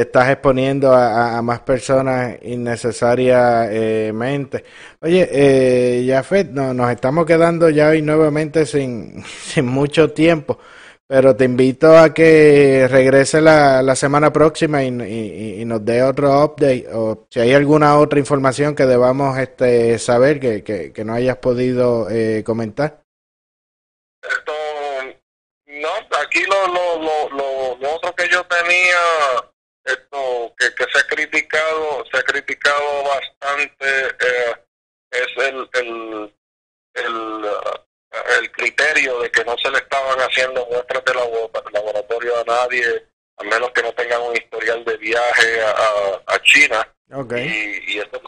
[0.00, 4.64] estás exponiendo a, más personas innecesariamente.
[5.00, 10.58] Oye, eh, Jafet, no, nos estamos quedando ya hoy nuevamente sin, sin mucho tiempo.
[11.06, 14.88] Pero te invito a que regrese la, la semana próxima y,
[15.60, 20.40] y, nos dé otro update o si hay alguna otra información que debamos este, saber
[20.40, 23.02] que, que, no hayas podido eh, comentar.
[24.22, 24.52] Esto,
[25.66, 25.88] no,
[26.22, 28.96] aquí lo, lo, lo, lo, lo otro que yo tenía,
[30.68, 34.54] que, que se ha criticado, se ha criticado bastante, eh,
[35.10, 36.34] es el, el,
[36.94, 37.44] el
[38.38, 43.06] el criterio de que no se le estaban haciendo muestras de laboratorio a nadie,
[43.38, 46.88] a menos que no tengan un historial de viaje a, a China.
[47.12, 47.44] Okay.
[47.44, 48.22] Y, y esto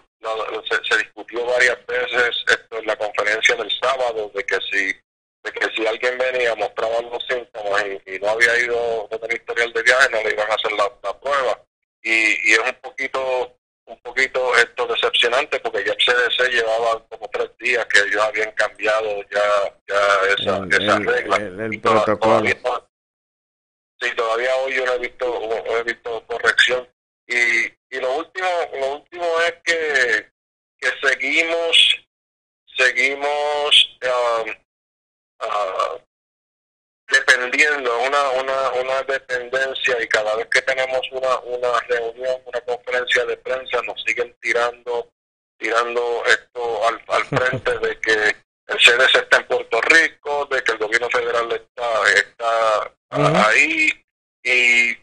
[0.69, 4.87] se, se, discutió varias veces esto en la conferencia del sábado, de que si
[5.45, 9.37] de que si alguien venía mostraba los síntomas y, y no había ido, no tenía
[9.37, 11.66] historial de viaje, no le iban a hacer la, la prueba.
[12.07, 17.29] Y, y es un poquito un poquito esto decepcionante porque ya el CDC llevaba como
[17.29, 21.37] tres días que ellos habían cambiado ya ya esa, el, esa el, regla.
[21.37, 22.19] El, el protocolo.
[22.19, 22.55] Todavía,
[24.01, 25.27] sí, todavía hoy yo no he visto,
[25.67, 26.89] no he visto corrección.
[27.27, 30.31] Y, y lo último lo último es que,
[30.79, 32.07] que seguimos
[32.77, 34.51] seguimos um,
[35.43, 36.06] uh,
[37.09, 43.25] dependiendo, una, una, una dependencia y cada vez que tenemos una, una reunión, una conferencia
[43.25, 45.09] de prensa, nos siguen tirando,
[45.59, 48.37] tirando esto al, al frente de que
[48.69, 53.47] el CDC está en Puerto Rico, de que el gobierno federal está, está uh -huh.
[53.47, 53.91] ahí
[54.43, 54.97] y, y,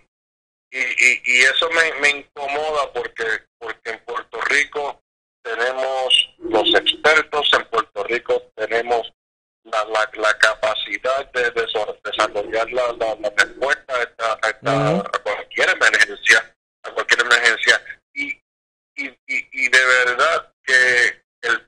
[0.72, 3.26] y, y, eso me, me incomoda porque,
[3.58, 5.02] porque en Puerto Rico
[5.42, 9.14] tenemos los expertos, en Puerto Rico tenemos
[9.64, 11.68] la, la, la capacidad de, de
[12.04, 15.16] desarrollar la, la, la respuesta a, esta, a, esta, uh -huh.
[15.16, 17.82] a, cualquier emergencia, a cualquier emergencia.
[18.14, 18.26] Y,
[18.96, 21.68] y, y, y de verdad que el,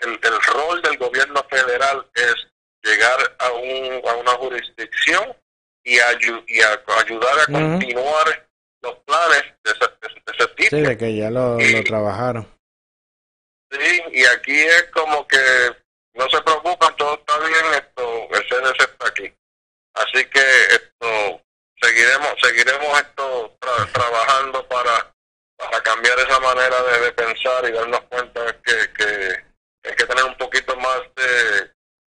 [0.00, 2.34] el, el, rol del gobierno federal es
[2.82, 5.36] llegar a, un, a una jurisdicción
[5.84, 7.70] y, ayu y a, ayudar a uh -huh.
[7.78, 8.48] continuar
[8.82, 10.76] los planes de ese, de ese tipo.
[10.76, 12.46] Sí, de que ya lo, lo trabajaron.
[13.70, 15.38] Sí, y aquí es como que
[16.16, 19.32] no se preocupen, todo está bien, esto, el CDC está aquí.
[19.94, 20.40] Así que
[20.70, 21.42] esto
[21.80, 25.14] seguiremos, seguiremos esto tra trabajando para,
[25.56, 30.24] para cambiar esa manera de, de, pensar y darnos cuenta que, que hay que tener
[30.24, 31.60] un poquito más de,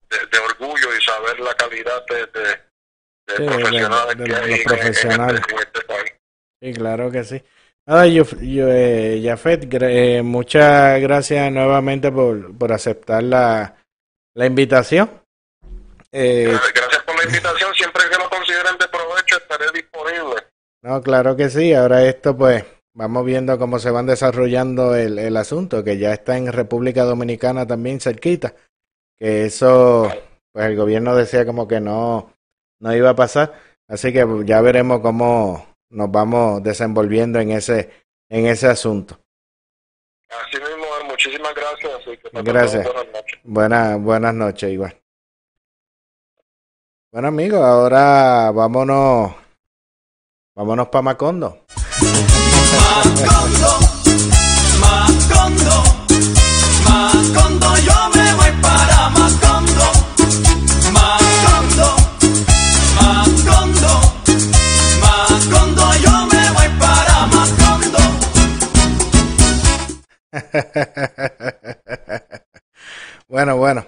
[0.10, 5.42] de, de orgullo y saber la calidad de, de sí, profesionales que hay profesionales.
[5.42, 6.14] En, este, en este país.
[6.62, 7.44] Sí, claro que sí.
[7.88, 13.76] Ah, yo, yo eh, Jafet, eh, muchas gracias nuevamente por, por aceptar la,
[14.36, 15.10] la invitación.
[16.12, 17.74] Eh, Gracias por la invitación.
[17.74, 20.44] Siempre que lo consideren de provecho, estaré disponible.
[20.84, 21.74] No, claro que sí.
[21.74, 22.64] Ahora esto, pues,
[22.94, 27.66] vamos viendo cómo se van desarrollando el, el asunto, que ya está en República Dominicana
[27.66, 28.54] también cerquita.
[29.18, 30.12] Que eso,
[30.52, 32.34] pues, el gobierno decía como que no,
[32.80, 33.54] no iba a pasar.
[33.88, 37.90] Así que ya veremos cómo nos vamos desenvolviendo en ese,
[38.30, 39.20] en ese asunto.
[40.30, 40.75] Así mismo,
[41.26, 41.92] muchísimas gracias.
[41.96, 42.86] Así que gracias.
[42.86, 43.40] Buenas noches.
[43.44, 45.02] Buenas, buenas noches, igual.
[47.12, 49.34] Bueno, amigos, ahora vámonos.
[50.56, 51.66] Vámonos para Macondo.
[52.02, 53.85] Macondo, Macondo,
[73.28, 73.86] bueno, bueno.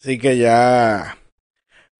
[0.00, 1.16] Así que ya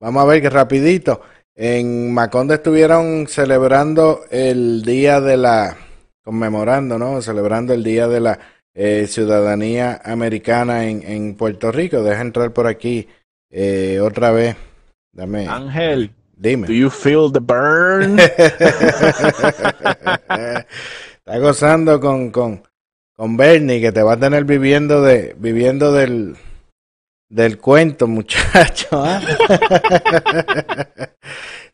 [0.00, 1.22] vamos a ver que rapidito.
[1.54, 5.76] En Macondo estuvieron celebrando el día de la
[6.22, 7.22] conmemorando, ¿no?
[7.22, 8.40] Celebrando el día de la
[8.74, 12.02] eh, ciudadanía americana en, en, Puerto Rico.
[12.02, 13.06] Deja entrar por aquí
[13.50, 14.56] eh, otra vez.
[15.12, 15.46] Dame.
[15.46, 16.10] Ángel.
[16.36, 16.66] Dime.
[16.66, 18.18] Do you feel the burn?
[21.26, 22.64] Está gozando con, con,
[23.16, 26.36] con Bernie, que te va a tener viviendo de viviendo del,
[27.28, 28.88] del cuento, muchacho.
[28.92, 29.20] ¿ah?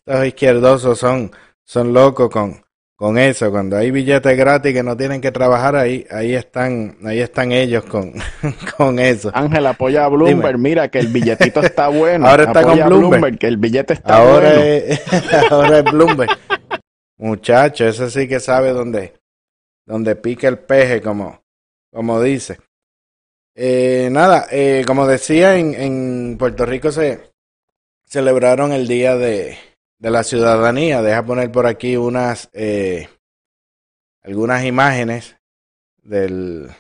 [0.07, 1.30] Estos izquierdosos son,
[1.64, 2.62] son locos con,
[2.97, 3.51] con eso.
[3.51, 7.84] Cuando hay billetes gratis que no tienen que trabajar, ahí, ahí están, ahí están ellos
[7.84, 8.12] con,
[8.76, 9.30] con eso.
[9.34, 10.57] Ángel apoya a Bloomberg.
[10.57, 10.68] Dime.
[10.70, 12.26] Mira que el billetito está bueno.
[12.26, 13.38] Ahora está Apoya con Bloomberg.
[13.38, 14.62] que el billete está Ahora bueno.
[14.64, 15.01] es,
[15.51, 16.30] ahora es Bloomberg.
[17.18, 19.20] Muchacho, ese sí que sabe dónde,
[19.91, 21.43] dónde pica el peje, como,
[21.93, 22.59] como dice.
[23.55, 27.32] Eh, nada, eh, como decía, en, en Puerto Rico se
[28.07, 29.59] celebraron el Día de,
[29.99, 31.03] de la Ciudadanía.
[31.03, 33.09] Deja poner por aquí unas, eh,
[34.22, 35.36] algunas imágenes
[36.03, 36.70] del,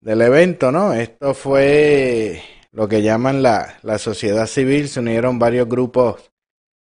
[0.00, 0.94] del evento, ¿no?
[0.94, 4.88] Esto fue lo que llaman la, la sociedad civil.
[4.88, 6.30] Se unieron varios grupos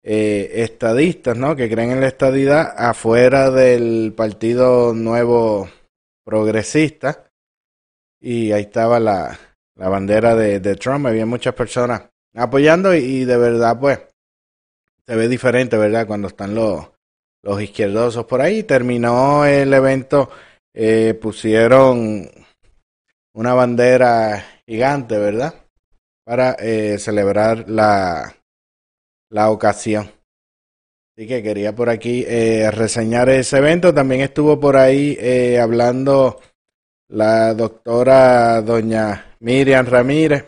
[0.05, 1.55] eh, estadistas, ¿no?
[1.55, 5.69] Que creen en la estadidad afuera del Partido Nuevo
[6.25, 7.31] Progresista.
[8.21, 9.39] Y ahí estaba la,
[9.77, 11.07] la bandera de, de Trump.
[11.07, 12.03] Había muchas personas
[12.35, 14.01] apoyando y, de verdad, pues,
[15.07, 16.07] se ve diferente, ¿verdad?
[16.07, 16.91] Cuando están los,
[17.43, 18.63] los izquierdosos por ahí.
[18.65, 20.31] Terminó el evento,
[20.75, 22.29] eh, pusieron
[23.35, 25.55] una bandera gigante, ¿verdad?
[26.25, 28.37] Para eh, celebrar la,
[29.33, 30.11] la ocasión.
[31.17, 33.93] Así que quería por aquí eh, reseñar ese evento.
[33.93, 36.41] También estuvo por ahí eh, hablando
[37.09, 40.45] la doctora doña Miriam Ramírez.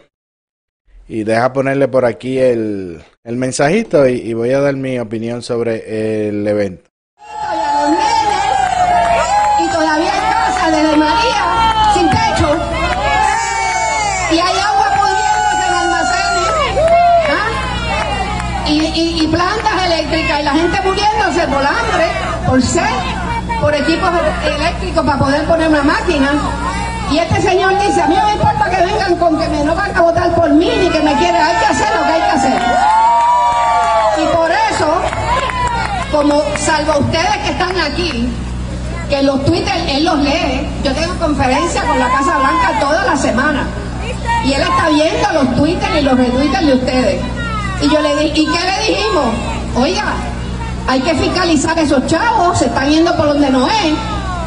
[1.07, 6.29] Y deja ponerle por aquí el, el mensajito y, voy a dar mi opinión sobre
[6.29, 6.89] el evento.
[9.61, 10.13] y todavía
[10.97, 12.49] María sin techo
[14.33, 16.51] y hay agua pudriéndose en almacenes
[17.29, 18.67] ¿ah?
[18.67, 18.71] y,
[19.01, 20.79] y- y plantas eléctricas y la gente
[21.47, 22.07] por hambre,
[22.47, 22.83] por sed,
[23.61, 24.11] por equipos
[24.45, 26.33] eléctricos para poder poner una máquina.
[27.11, 29.75] Y este señor dice, a mí no me importa que vengan con que me no
[29.75, 32.21] van a votar por mí ni que me quieran, hay que hacer lo que hay
[32.21, 32.63] que hacer.
[34.23, 35.15] Y por eso
[36.15, 38.29] como salvo ustedes que están aquí,
[39.09, 43.17] que los Twitter él los lee, yo tengo conferencia con la Casa Blanca toda la
[43.17, 43.67] semana.
[44.45, 47.23] Y él está viendo los Twitter y los retweets de ustedes.
[47.83, 49.27] Y yo le dije, ¿y qué le dijimos?
[49.77, 50.15] Oiga,
[50.87, 53.95] hay que fiscalizar esos chavos, se están yendo por donde no es.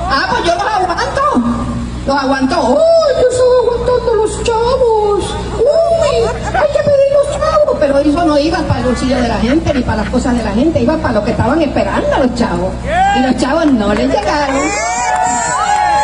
[0.10, 1.22] Ah, pues yo los aguanto.
[2.06, 2.62] Los aguanto.
[2.70, 5.36] ¡Uy, yo estoy aguantando los chavos!
[5.60, 6.28] ¡Uy!
[6.46, 7.78] Hay que pedir los chavos.
[7.80, 10.44] Pero eso no iba para el bolsillo de la gente ni para las cosas de
[10.44, 12.72] la gente, iba para lo que estaban esperando los chavos.
[13.18, 14.62] Y los chavos no les llegaron.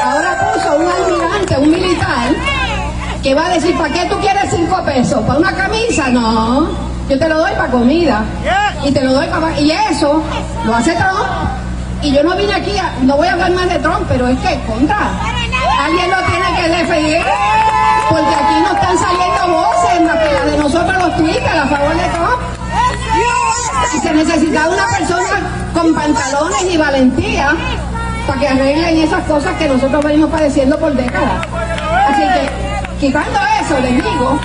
[0.04, 2.34] Ahora puso un almirante, un militar,
[3.22, 5.22] que va a decir, ¿para qué tú quieres cinco pesos?
[5.22, 6.10] ¿Para una camisa?
[6.10, 6.93] No.
[7.10, 8.24] Yo te lo doy para comida.
[8.84, 9.60] Y te lo doy para...
[9.60, 10.22] Y eso
[10.66, 11.28] lo hace Trump.
[12.02, 14.38] Y yo no vine aquí, a- no voy a hablar más de Trump, pero es
[14.40, 14.98] que contra.
[15.86, 17.26] Alguien lo tiene que defender.
[18.10, 21.96] Porque aquí no están saliendo voces más que las de nosotros los Twitter a favor
[21.96, 22.40] de Trump.
[23.96, 25.40] Y se necesitaba una persona
[25.74, 27.56] con pantalones y valentía
[28.28, 31.46] para que arreglen esas cosas que nosotros venimos padeciendo por décadas.
[32.10, 32.50] Así que,
[33.08, 34.40] quitando eso, les digo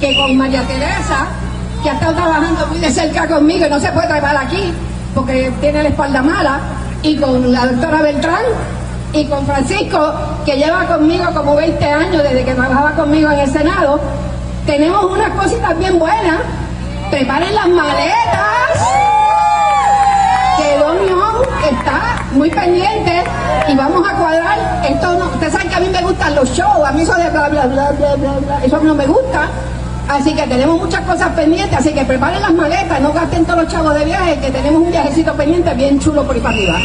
[0.00, 1.26] que con María Teresa,
[1.82, 4.72] que ha estado trabajando muy de cerca conmigo y no se puede trabajar aquí
[5.14, 6.60] porque tiene la espalda mala,
[7.02, 8.44] y con la doctora Beltrán,
[9.12, 10.12] y con Francisco,
[10.44, 14.00] que lleva conmigo como 20 años desde que trabajaba conmigo en el Senado,
[14.66, 16.38] tenemos unas cositas bien buenas.
[17.10, 18.72] Preparen las maletas
[20.56, 20.96] que Don
[21.70, 23.22] está muy pendiente
[23.68, 26.86] y vamos a cuadrar esto no, ustedes saben que a mí me gustan los shows,
[26.86, 29.48] a mí eso de bla bla bla bla bla, bla, eso no me gusta.
[30.12, 33.72] Así que tenemos muchas cosas pendientes, así que preparen las maletas, no gasten todos los
[33.72, 36.78] chavos de viaje, que tenemos un viajecito pendiente bien chulo por ahí para arriba.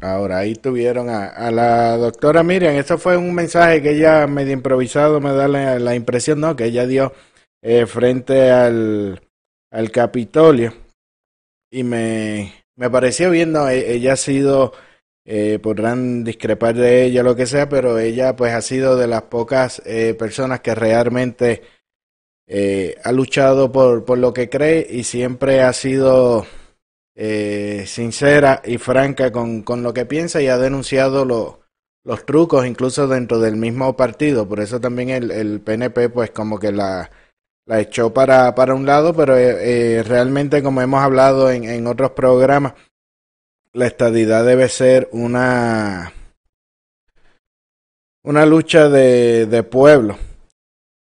[0.00, 2.74] Ahora ahí tuvieron a, la doctora Miriam.
[2.74, 6.56] Eso fue un mensaje que ella medio improvisado me da la, la impresión, ¿no?
[6.56, 7.12] Que ella dio
[7.62, 9.20] eh, frente al,
[9.70, 10.72] al Capitolio.
[11.70, 13.68] Y me, me pareció bien, ¿no?
[13.68, 14.72] E- Ella ha sido,
[15.24, 19.22] eh, podrán discrepar de ella, lo que sea, pero ella pues ha sido de las
[19.22, 21.62] pocas eh, personas que realmente
[22.46, 26.46] eh, ha luchado por, por lo que cree y siempre ha sido
[27.16, 31.60] eh, sincera y franca con, con lo que piensa y ha denunciado lo-
[32.04, 34.48] los trucos incluso dentro del mismo partido.
[34.48, 37.10] Por eso también el, el PNP pues como que la,
[37.66, 42.74] la echó para, para un lado, pero realmente como hemos hablado en, en otros programas,
[43.74, 46.12] la estadidad debe ser una,
[48.22, 50.16] una lucha de, de pueblo.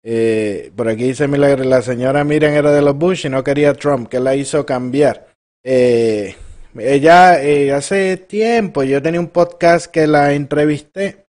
[0.03, 3.75] Eh, por aquí dice Milagro, la señora Miriam era de los Bush y no quería
[3.75, 5.29] Trump, que la hizo cambiar.
[5.65, 6.35] Eh,
[6.79, 11.27] ella eh, hace tiempo, yo tenía un podcast que la entrevisté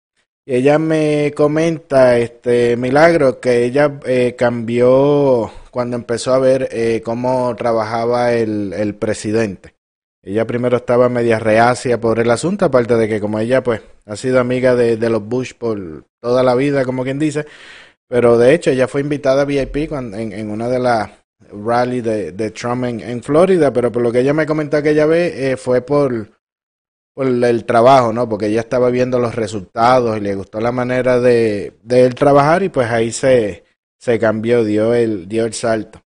[0.45, 4.01] y ella me comenta, este Milagro, que ella
[4.37, 9.72] cambió cuando empezó a ver cómo trabajaba el, el presidente.
[10.25, 14.15] Ella primero estaba media reacia por el asunto, aparte de que como ella pues ha
[14.15, 17.45] sido amiga de, los Bush por toda la vida, como quien dice,
[18.09, 21.11] pero de hecho ella fue invitada a VIP cuando- en, en una de las
[21.53, 24.91] rally de, de Trump en, en Florida, pero por lo que ella me comentó que
[24.91, 26.31] ella ve eh, fue por,
[27.15, 28.29] por el trabajo, ¿no?
[28.29, 32.63] Porque ella estaba viendo los resultados y le gustó la manera de, de él trabajar
[32.63, 33.65] y pues ahí se,
[33.99, 36.01] se cambió, dio el, dio el salto.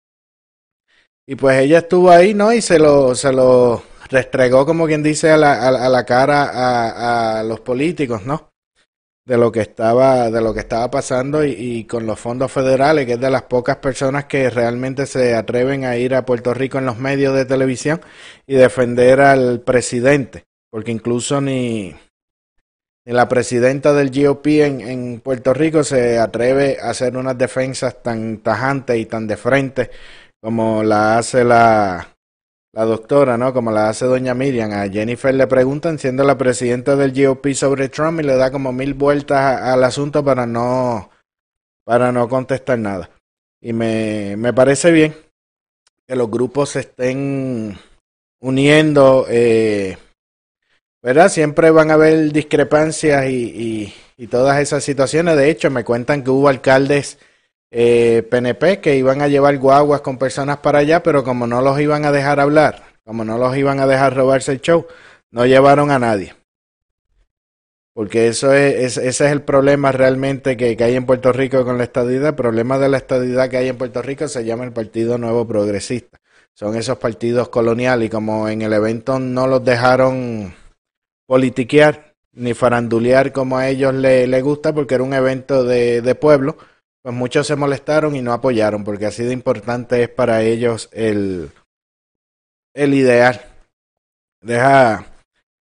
[1.26, 2.52] Y pues ella estuvo ahí, ¿no?
[2.52, 6.44] Y se lo, se lo restregó, como quien dice, a la, a, a la cara
[6.44, 8.50] a, a los políticos, ¿no?
[9.24, 13.06] De lo que estaba, de lo que estaba pasando y, y con los fondos federales,
[13.06, 16.78] que es de las pocas personas que realmente se atreven a ir a Puerto Rico
[16.78, 18.00] en los medios de televisión
[18.46, 21.92] y defender al presidente, porque incluso ni,
[23.04, 28.02] ni la presidenta del GOP en, en Puerto Rico se atreve a hacer unas defensas
[28.02, 29.90] tan tajantes y tan de frente
[30.40, 32.15] como la hace la,
[32.76, 33.54] la doctora, ¿no?
[33.54, 34.70] Como la hace doña Miriam.
[34.72, 38.70] A Jennifer le preguntan, siendo la presidenta del GOP sobre Trump, y le da como
[38.70, 41.08] mil vueltas al asunto para no,
[41.84, 43.08] para no contestar nada.
[43.62, 45.16] Y me, me parece bien
[46.06, 47.78] que los grupos se estén
[48.40, 49.96] uniendo, eh,
[51.02, 51.30] ¿verdad?
[51.30, 55.38] Siempre van a haber discrepancias y, y todas esas situaciones.
[55.38, 57.18] De hecho, me cuentan que hubo alcaldes
[57.70, 61.78] eh, PNP que iban a llevar guaguas con personas para allá, pero como no los
[61.80, 64.86] iban a dejar hablar, como no los iban a dejar robarse el show,
[65.30, 66.34] no llevaron a nadie.
[67.94, 71.64] Porque eso es, es- ese es el problema realmente que, que hay en Puerto Rico
[71.64, 72.28] con la estadidad.
[72.30, 75.46] El problema de la estadidad que hay en Puerto Rico se llama el Partido Nuevo
[75.46, 76.18] Progresista.
[76.54, 80.54] Son esos partidos coloniales y como en el evento no los dejaron
[81.26, 86.14] politiquear ni farandulear como a ellos les le gusta porque era un evento de, de
[86.14, 86.56] pueblo,
[87.06, 91.52] pues muchos se molestaron y no apoyaron porque así de importante es para ellos el,
[92.74, 93.40] el ideal.
[94.40, 95.04] Deja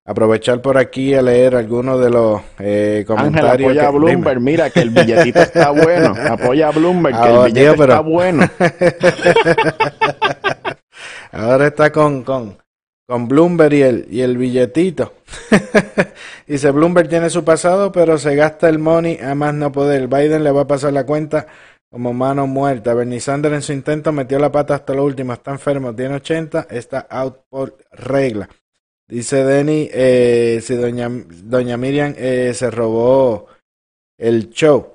[0.05, 3.71] aprovechar por aquí a leer algunos de los eh, Ángel, comentarios.
[3.71, 4.39] apoya a que- Bloomberg.
[4.39, 4.51] dime.
[4.51, 6.15] Mira que el billetito está bueno.
[6.29, 7.29] Apoya a Bloomberg, que
[7.63, 8.47] el pero- está bueno.
[11.33, 12.59] Ahora está con, con,
[13.11, 15.15] con Bloomberg y el, y el billetito.
[16.47, 20.07] Dice, Bloomberg tiene su pasado, pero se gasta el money a más no poder.
[20.07, 21.49] Biden le va a pasar la cuenta
[21.91, 22.95] como mano muerta.
[22.95, 25.33] Bernie Sanders en su intento metió la pata hasta lo último.
[25.33, 28.49] Está enfermo, tiene 80, está out por regla.
[29.09, 33.49] Dice Denny, eh, si doña, doña Miriam eh, se robó
[34.19, 34.93] el show.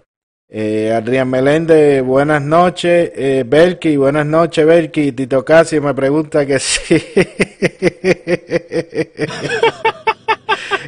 [0.58, 3.12] Eh, Adrián Meléndez, buenas noches.
[3.14, 5.12] Eh, Belki, buenas noches, Belki.
[5.12, 6.98] Tito Casio me pregunta que si.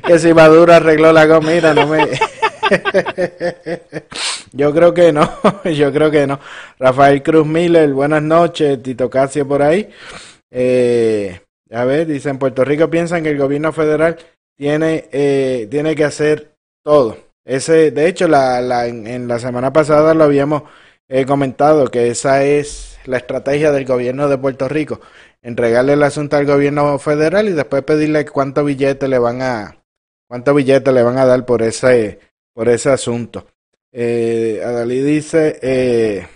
[0.08, 2.08] que si Maduro arregló la comida, no me.
[4.54, 5.30] Yo creo que no,
[5.66, 6.40] yo creo que no.
[6.80, 8.82] Rafael Cruz Miller, buenas noches.
[8.82, 9.90] Tito Casio por ahí.
[10.50, 11.42] Eh,
[11.72, 14.16] a ver, dice en Puerto Rico piensan que el gobierno federal
[14.56, 16.54] tiene, eh, tiene que hacer
[16.86, 17.27] todo.
[17.48, 20.64] Ese, de hecho, la, la, en, en la semana pasada lo habíamos
[21.08, 25.00] eh, comentado que esa es la estrategia del gobierno de Puerto Rico,
[25.42, 29.82] entregarle el asunto al gobierno federal y después pedirle cuánto billete le van a
[30.28, 32.20] cuánto billete le van a dar por ese
[32.54, 33.48] por ese asunto.
[33.94, 36.28] Eh, Adalí dice eh,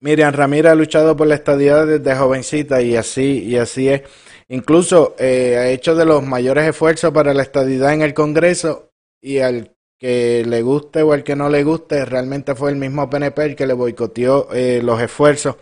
[0.00, 4.02] Miriam Ramírez ha luchado por la estadía desde jovencita y así y así es.
[4.48, 8.90] Incluso eh, ha hecho de los mayores esfuerzos para la estadidad en el Congreso
[9.22, 9.73] y al
[10.04, 13.56] que le guste o al que no le guste, realmente fue el mismo PNP el
[13.56, 15.56] que le boicoteó eh, los esfuerzos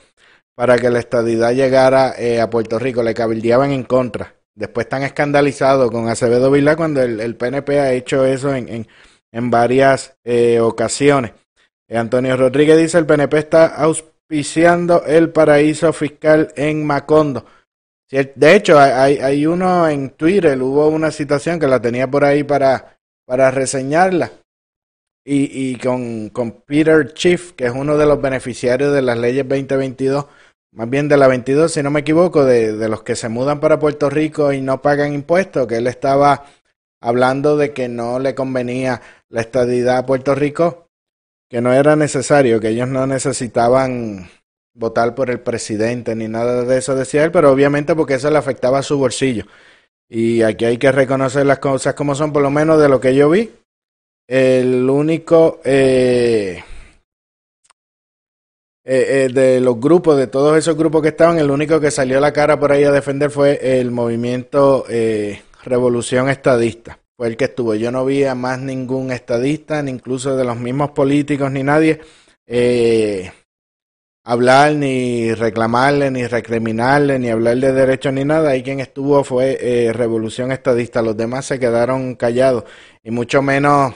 [0.57, 4.35] para que la estadidad llegara eh, a Puerto Rico, le cabildeaban en contra.
[4.57, 8.89] Después están escandalizados con Acevedo Vilá cuando el, PNP ha hecho eso en, en,
[9.31, 11.31] en varias eh, ocasiones.
[11.89, 17.47] Antonio Rodríguez dice el PNP está auspiciando el paraíso fiscal en Macondo.
[18.11, 22.43] De hecho, hay, hay uno en Twitter, hubo una situación que la tenía por ahí
[22.43, 22.99] para,
[23.33, 24.31] para reseñarla.
[25.25, 29.49] Y, y con, con Peter Chief, que es uno de los beneficiarios de las leyes
[29.49, 30.27] 2022,
[30.73, 33.59] más bien de la 22, si no me equivoco, de, de los que se mudan
[33.59, 36.45] para Puerto Rico y no pagan impuestos, que él estaba
[37.01, 40.89] hablando de que no le convenía la estadidad a Puerto Rico,
[41.49, 44.29] que no era necesario, que ellos no necesitaban
[44.75, 48.37] votar por el presidente ni nada de eso, decía él, pero obviamente porque eso le
[48.37, 49.47] afectaba a su bolsillo.
[50.15, 53.15] Y aquí hay que reconocer las cosas como son, por lo menos de lo que
[53.15, 53.51] yo vi.
[54.29, 56.63] El único, eh,
[58.85, 62.19] eh, eh, de los grupos, de todos esos grupos que estaban, el único que salió
[62.19, 66.99] a la cara por ahí a defender fue el movimiento eh, Revolución Estadista.
[67.17, 67.75] Fue el que estuvo.
[67.75, 72.01] Yo no vi a más ningún estadista, ni incluso de los mismos políticos, ni nadie,
[72.47, 73.33] eh,
[74.25, 78.51] hablar, ni reclamarle, ni recriminarle, ni hablar de derechos, ni nada.
[78.51, 81.03] Ahí quien estuvo fue eh, Revolución Estadista.
[81.03, 82.65] Los demás se quedaron callados,
[83.03, 83.95] y mucho menos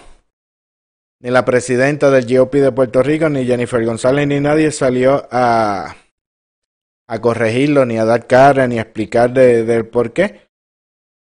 [1.21, 5.97] ni la presidenta del GOP de Puerto Rico, ni Jennifer González, ni nadie salió a,
[7.09, 10.47] a corregirlo, ni a dar cara, ni a explicar de- del por qué.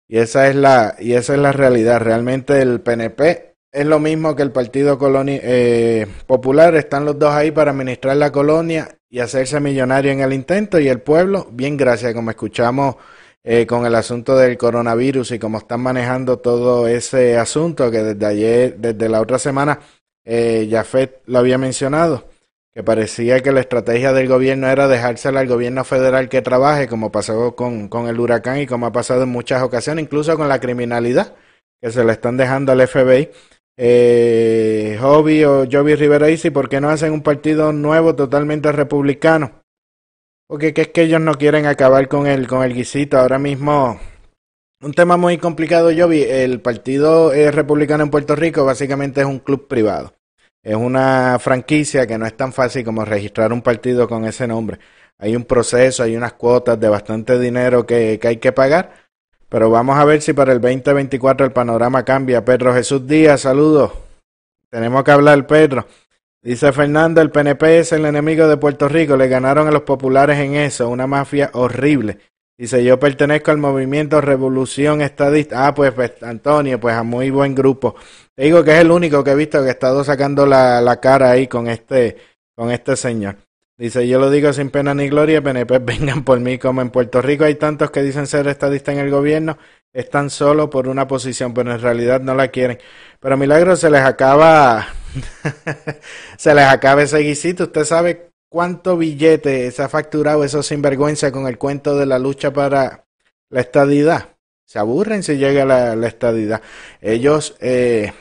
[0.09, 2.01] Y esa es la, y esa es la realidad.
[2.01, 6.77] Realmente el PNP es lo mismo que el Partido Coloni- eh, Popular.
[6.77, 10.79] Están los dos ahí para administrar la colonia y hacerse millonario en el intento.
[10.79, 12.95] Y el pueblo, bien gracias, como escuchamos
[13.43, 18.25] eh, con el asunto del coronavirus y cómo están manejando todo ese asunto que desde
[18.27, 19.81] ayer, desde la otra semana,
[20.25, 22.29] eh, Jafet lo había mencionado,
[22.72, 27.11] que parecía que la estrategia del gobierno era dejársela al gobierno federal que trabaje, como
[27.12, 30.61] pasó con, con el huracán y como ha pasado en muchas ocasiones, incluso con la
[30.61, 31.35] criminalidad,
[31.83, 33.31] que se le están dejando al FBI.
[33.77, 35.22] Eh, o
[35.70, 39.62] Joby Rivera dice, ¿por qué no hacen un partido nuevo totalmente republicano?
[40.47, 43.18] Porque que es que ellos no quieren acabar con el, con el guisito.
[43.18, 43.99] Ahora mismo,
[44.81, 46.22] un tema muy complicado, Joby.
[46.22, 50.14] El Partido eh, Republicano en Puerto Rico básicamente es un club privado.
[50.62, 54.79] Es una franquicia que no es tan fácil como registrar un partido con ese nombre.
[55.18, 59.03] Hay un proceso, hay unas cuotas de bastante dinero que, que hay que pagar.
[59.55, 62.44] Pero vamos a ver si para el 2024 el panorama cambia.
[62.44, 63.92] Pedro Jesús Díaz, saludos.
[64.68, 65.86] Tenemos que hablar, Pedro.
[66.42, 69.16] Dice Fernando, el PNP es el enemigo de Puerto Rico.
[69.16, 72.18] Le ganaron a los populares en eso, una mafia horrible.
[72.59, 75.68] Dice, yo pertenezco al movimiento Revolución Estadista.
[75.68, 77.94] Ah, pues, pues, Antonio, pues a muy buen grupo.
[78.34, 80.98] Te digo que es el único que he visto que ha estado sacando la, la
[80.98, 82.16] cara ahí con este,
[82.57, 83.36] con este señor.
[83.77, 87.20] Dice, yo lo digo sin pena ni gloria, PNP vengan por mí como en Puerto
[87.20, 89.59] Rico hay tantos que dicen ser estadistas en el gobierno,
[89.93, 92.79] están solo por una posición, pero en realidad no la quieren.
[93.20, 94.89] Pero milagro se les acaba,
[96.37, 97.64] se les acaba ese guisito.
[97.64, 102.53] Usted sabe cuánto billete se ha facturado eso sinvergüenza con el cuento de la lucha
[102.53, 103.07] para
[103.51, 104.37] la estadidad.
[104.64, 106.62] Se aburren si llega la, estadidad.
[107.01, 108.12] Ellos, eh,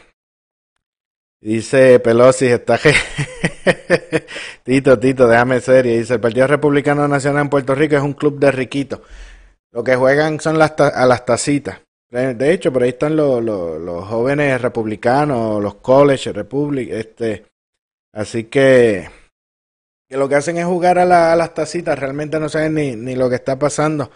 [1.41, 2.80] dice Pelosi, está.
[4.64, 5.97] Tito, Tito, déjame serio.
[5.97, 8.99] Dice, el Partido Republicano Nacional en Puerto Rico es un club de riquitos.
[9.72, 11.80] Lo que juegan son las a las tacitas.
[12.11, 17.45] De hecho, por ahí están los, los, los jóvenes republicanos, los college republic, este,
[18.14, 19.09] así que,
[20.07, 22.95] que lo que hacen es jugar a, la- a las tacitas, realmente no saben ni,
[22.95, 24.11] ni lo que está pasando.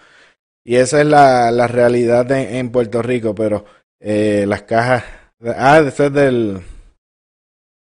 [0.64, 3.66] Y esa es la, la realidad de- en Puerto Rico, pero
[4.00, 5.04] eh, las cajas,
[5.58, 6.62] ah, ese es del,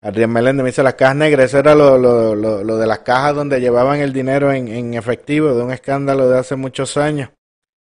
[0.01, 2.99] Adrián Meléndez me dice las cajas negras, eso era lo, lo, lo, lo de las
[2.99, 7.29] cajas donde llevaban el dinero en, en efectivo, de un escándalo de hace muchos años.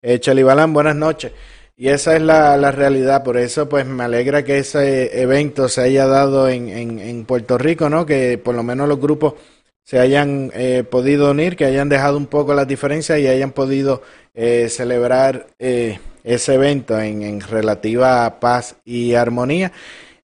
[0.03, 1.33] Eh, Chely Balán, buenas noches.
[1.77, 5.81] Y esa es la, la realidad, por eso pues me alegra que ese evento se
[5.83, 8.05] haya dado en, en, en Puerto Rico, ¿no?
[8.05, 9.35] Que por lo menos los grupos
[9.83, 14.03] se hayan eh, podido unir, que hayan dejado un poco las diferencias y hayan podido
[14.35, 19.73] eh, celebrar eh, ese evento en, en relativa paz y armonía.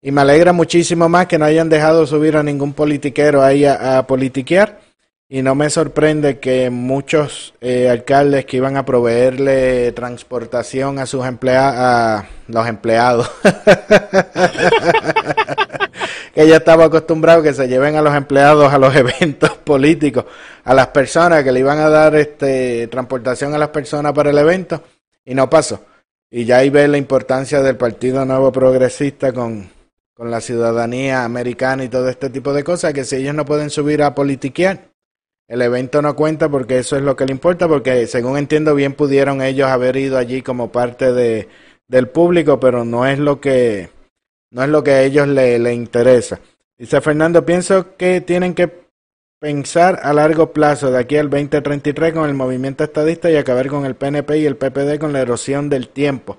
[0.06, 4.06] Y me alegra muchísimo más que no hayan dejado subir a ningún politiquero ahí a,
[4.06, 4.78] politiquear.
[5.28, 11.26] Y no me sorprende que muchos eh, alcaldes que iban a proveerle transportación a sus
[11.26, 13.28] empleados, a los empleados,
[16.36, 20.24] que ya estaba acostumbrado que se lleven a los empleados a los eventos políticos,
[20.62, 24.38] a las personas que le iban a dar este transportación a las personas para el
[24.38, 24.84] evento,
[25.24, 25.84] y no pasó.
[26.30, 29.74] Y ya ahí ve la importancia del Partido Nuevo Progresista con,
[30.16, 33.68] con la ciudadanía americana y todo este tipo de cosas, que si ellos no pueden
[33.68, 34.88] subir a politiquear,
[35.46, 38.94] el evento no cuenta porque eso es lo que le importa, porque según entiendo bien
[38.94, 41.48] pudieron ellos haber ido allí como parte de,
[41.86, 43.90] del público, pero no es lo que
[44.50, 46.40] no es lo que a ellos le, le interesa.
[46.78, 48.86] Dice Fernando, pienso que tienen que
[49.38, 53.84] pensar a largo plazo de aquí al 2033 con el movimiento estadista y acabar con
[53.84, 56.38] el PNP y el PPD con la erosión del tiempo.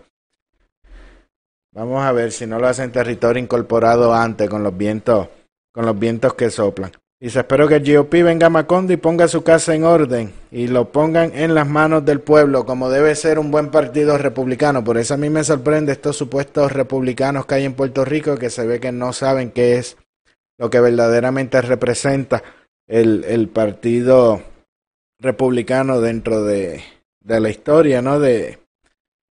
[1.77, 5.27] Vamos a ver si no lo hacen territorio incorporado antes con los vientos,
[5.71, 6.91] con los vientos que soplan.
[7.19, 10.69] Dice, espero que el GOP venga a Macondo y ponga su casa en orden y
[10.69, 14.83] lo pongan en las manos del pueblo, como debe ser un buen partido republicano.
[14.83, 18.49] Por eso a mí me sorprende estos supuestos republicanos que hay en Puerto Rico que
[18.49, 19.97] se ve que no saben qué es
[20.57, 22.41] lo que verdaderamente representa
[22.87, 24.41] el, el partido
[25.19, 26.81] republicano dentro de,
[27.21, 28.19] de la historia, ¿no?
[28.19, 28.57] De,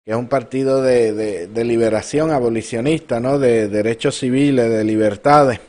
[0.06, 1.12] que es un partido de,
[1.48, 3.38] de, liberación abolicionista, ¿no?
[3.38, 5.60] De derechos civiles, de libertades.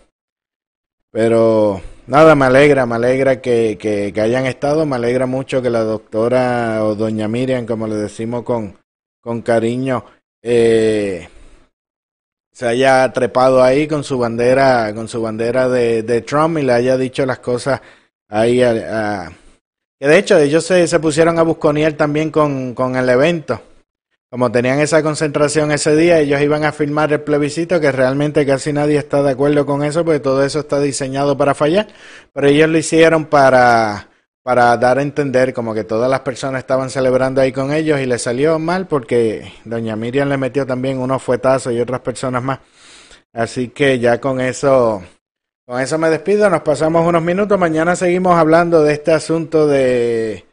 [1.11, 5.81] Pero Nada, me alegra, me alegra que, que, hayan estado, me alegra mucho que la
[5.81, 8.77] doctora o doña Miriam, como le decimos con,
[9.19, 10.05] con cariño,
[10.41, 11.27] eh,
[12.53, 16.71] se haya trepado ahí con su bandera, con su bandera de, de Trump y le
[16.71, 17.81] haya dicho las cosas
[18.29, 19.29] ahí a-
[19.99, 23.61] que de hecho ellos se, se pusieron a busconear también con, con el evento.
[24.29, 28.73] Como tenían esa concentración ese día, ellos iban a firmar el plebiscito, que realmente casi
[28.73, 31.87] nadie está de acuerdo con eso, porque todo eso está diseñado para fallar.
[32.33, 34.09] Pero ellos lo hicieron para,
[34.43, 38.05] para dar a entender como que todas las personas estaban celebrando ahí con ellos y
[38.05, 42.59] les salió mal porque doña Miriam le metió también unos fuetazos y otras personas más.
[43.31, 45.03] Así que ya con eso,
[45.65, 46.49] con eso me despido.
[46.49, 47.57] Nos pasamos unos minutos.
[47.57, 50.46] Mañana seguimos hablando de este asunto de,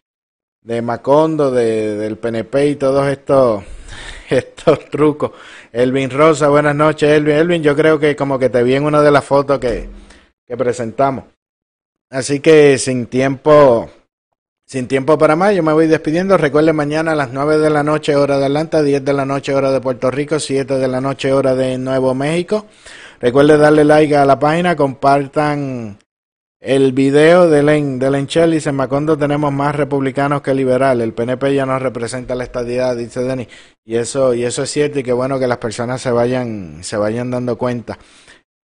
[0.65, 3.63] de Macondo, de, del PNP y todos estos,
[4.31, 5.33] estos trucos.
[5.71, 7.37] Elvin Rosa, buenas noches, Elvin.
[7.37, 9.89] Elvin, yo creo que como que te vi en una de las fotos que,
[10.47, 11.25] que presentamos.
[12.11, 13.91] Así que sin tiempo,
[14.65, 16.39] sin tiempo para más, yo me voy despidiendo.
[16.39, 19.55] Recuerden mañana a las 9 de la noche hora de Atlanta, 10 de la noche
[19.55, 22.67] hora de Puerto Rico, 7 de la noche hora de Nuevo México.
[23.21, 25.99] Recuerden darle like a la página, compartan
[26.65, 31.05] el video de Len, de Lenchel dice, en Macondo tenemos más republicanos que liberales.
[31.05, 33.49] El PNP ya no representa la estadidad, dice Denis.
[33.85, 36.97] Y eso, y eso es cierto y qué bueno que las personas se vayan, se
[36.97, 37.99] vayan dando cuenta.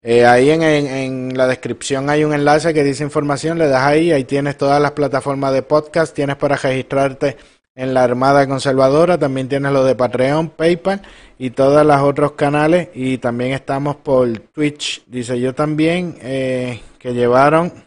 [0.01, 3.83] Eh, ahí en, en, en la descripción hay un enlace que dice información, le das
[3.83, 7.37] ahí, ahí tienes todas las plataformas de podcast, tienes para registrarte
[7.75, 11.01] en la Armada Conservadora, también tienes lo de Patreon, PayPal
[11.37, 15.03] y todos los otros canales y también estamos por Twitch.
[15.07, 17.84] Dice yo también eh, que llevaron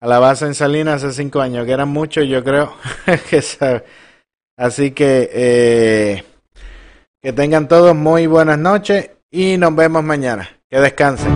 [0.00, 2.72] a la base en Salinas hace cinco años, que eran muchos, yo creo
[3.30, 3.84] que sabe.
[4.56, 6.24] Así que eh,
[7.22, 10.48] que tengan todos muy buenas noches y nos vemos mañana.
[10.70, 11.32] Que descansen.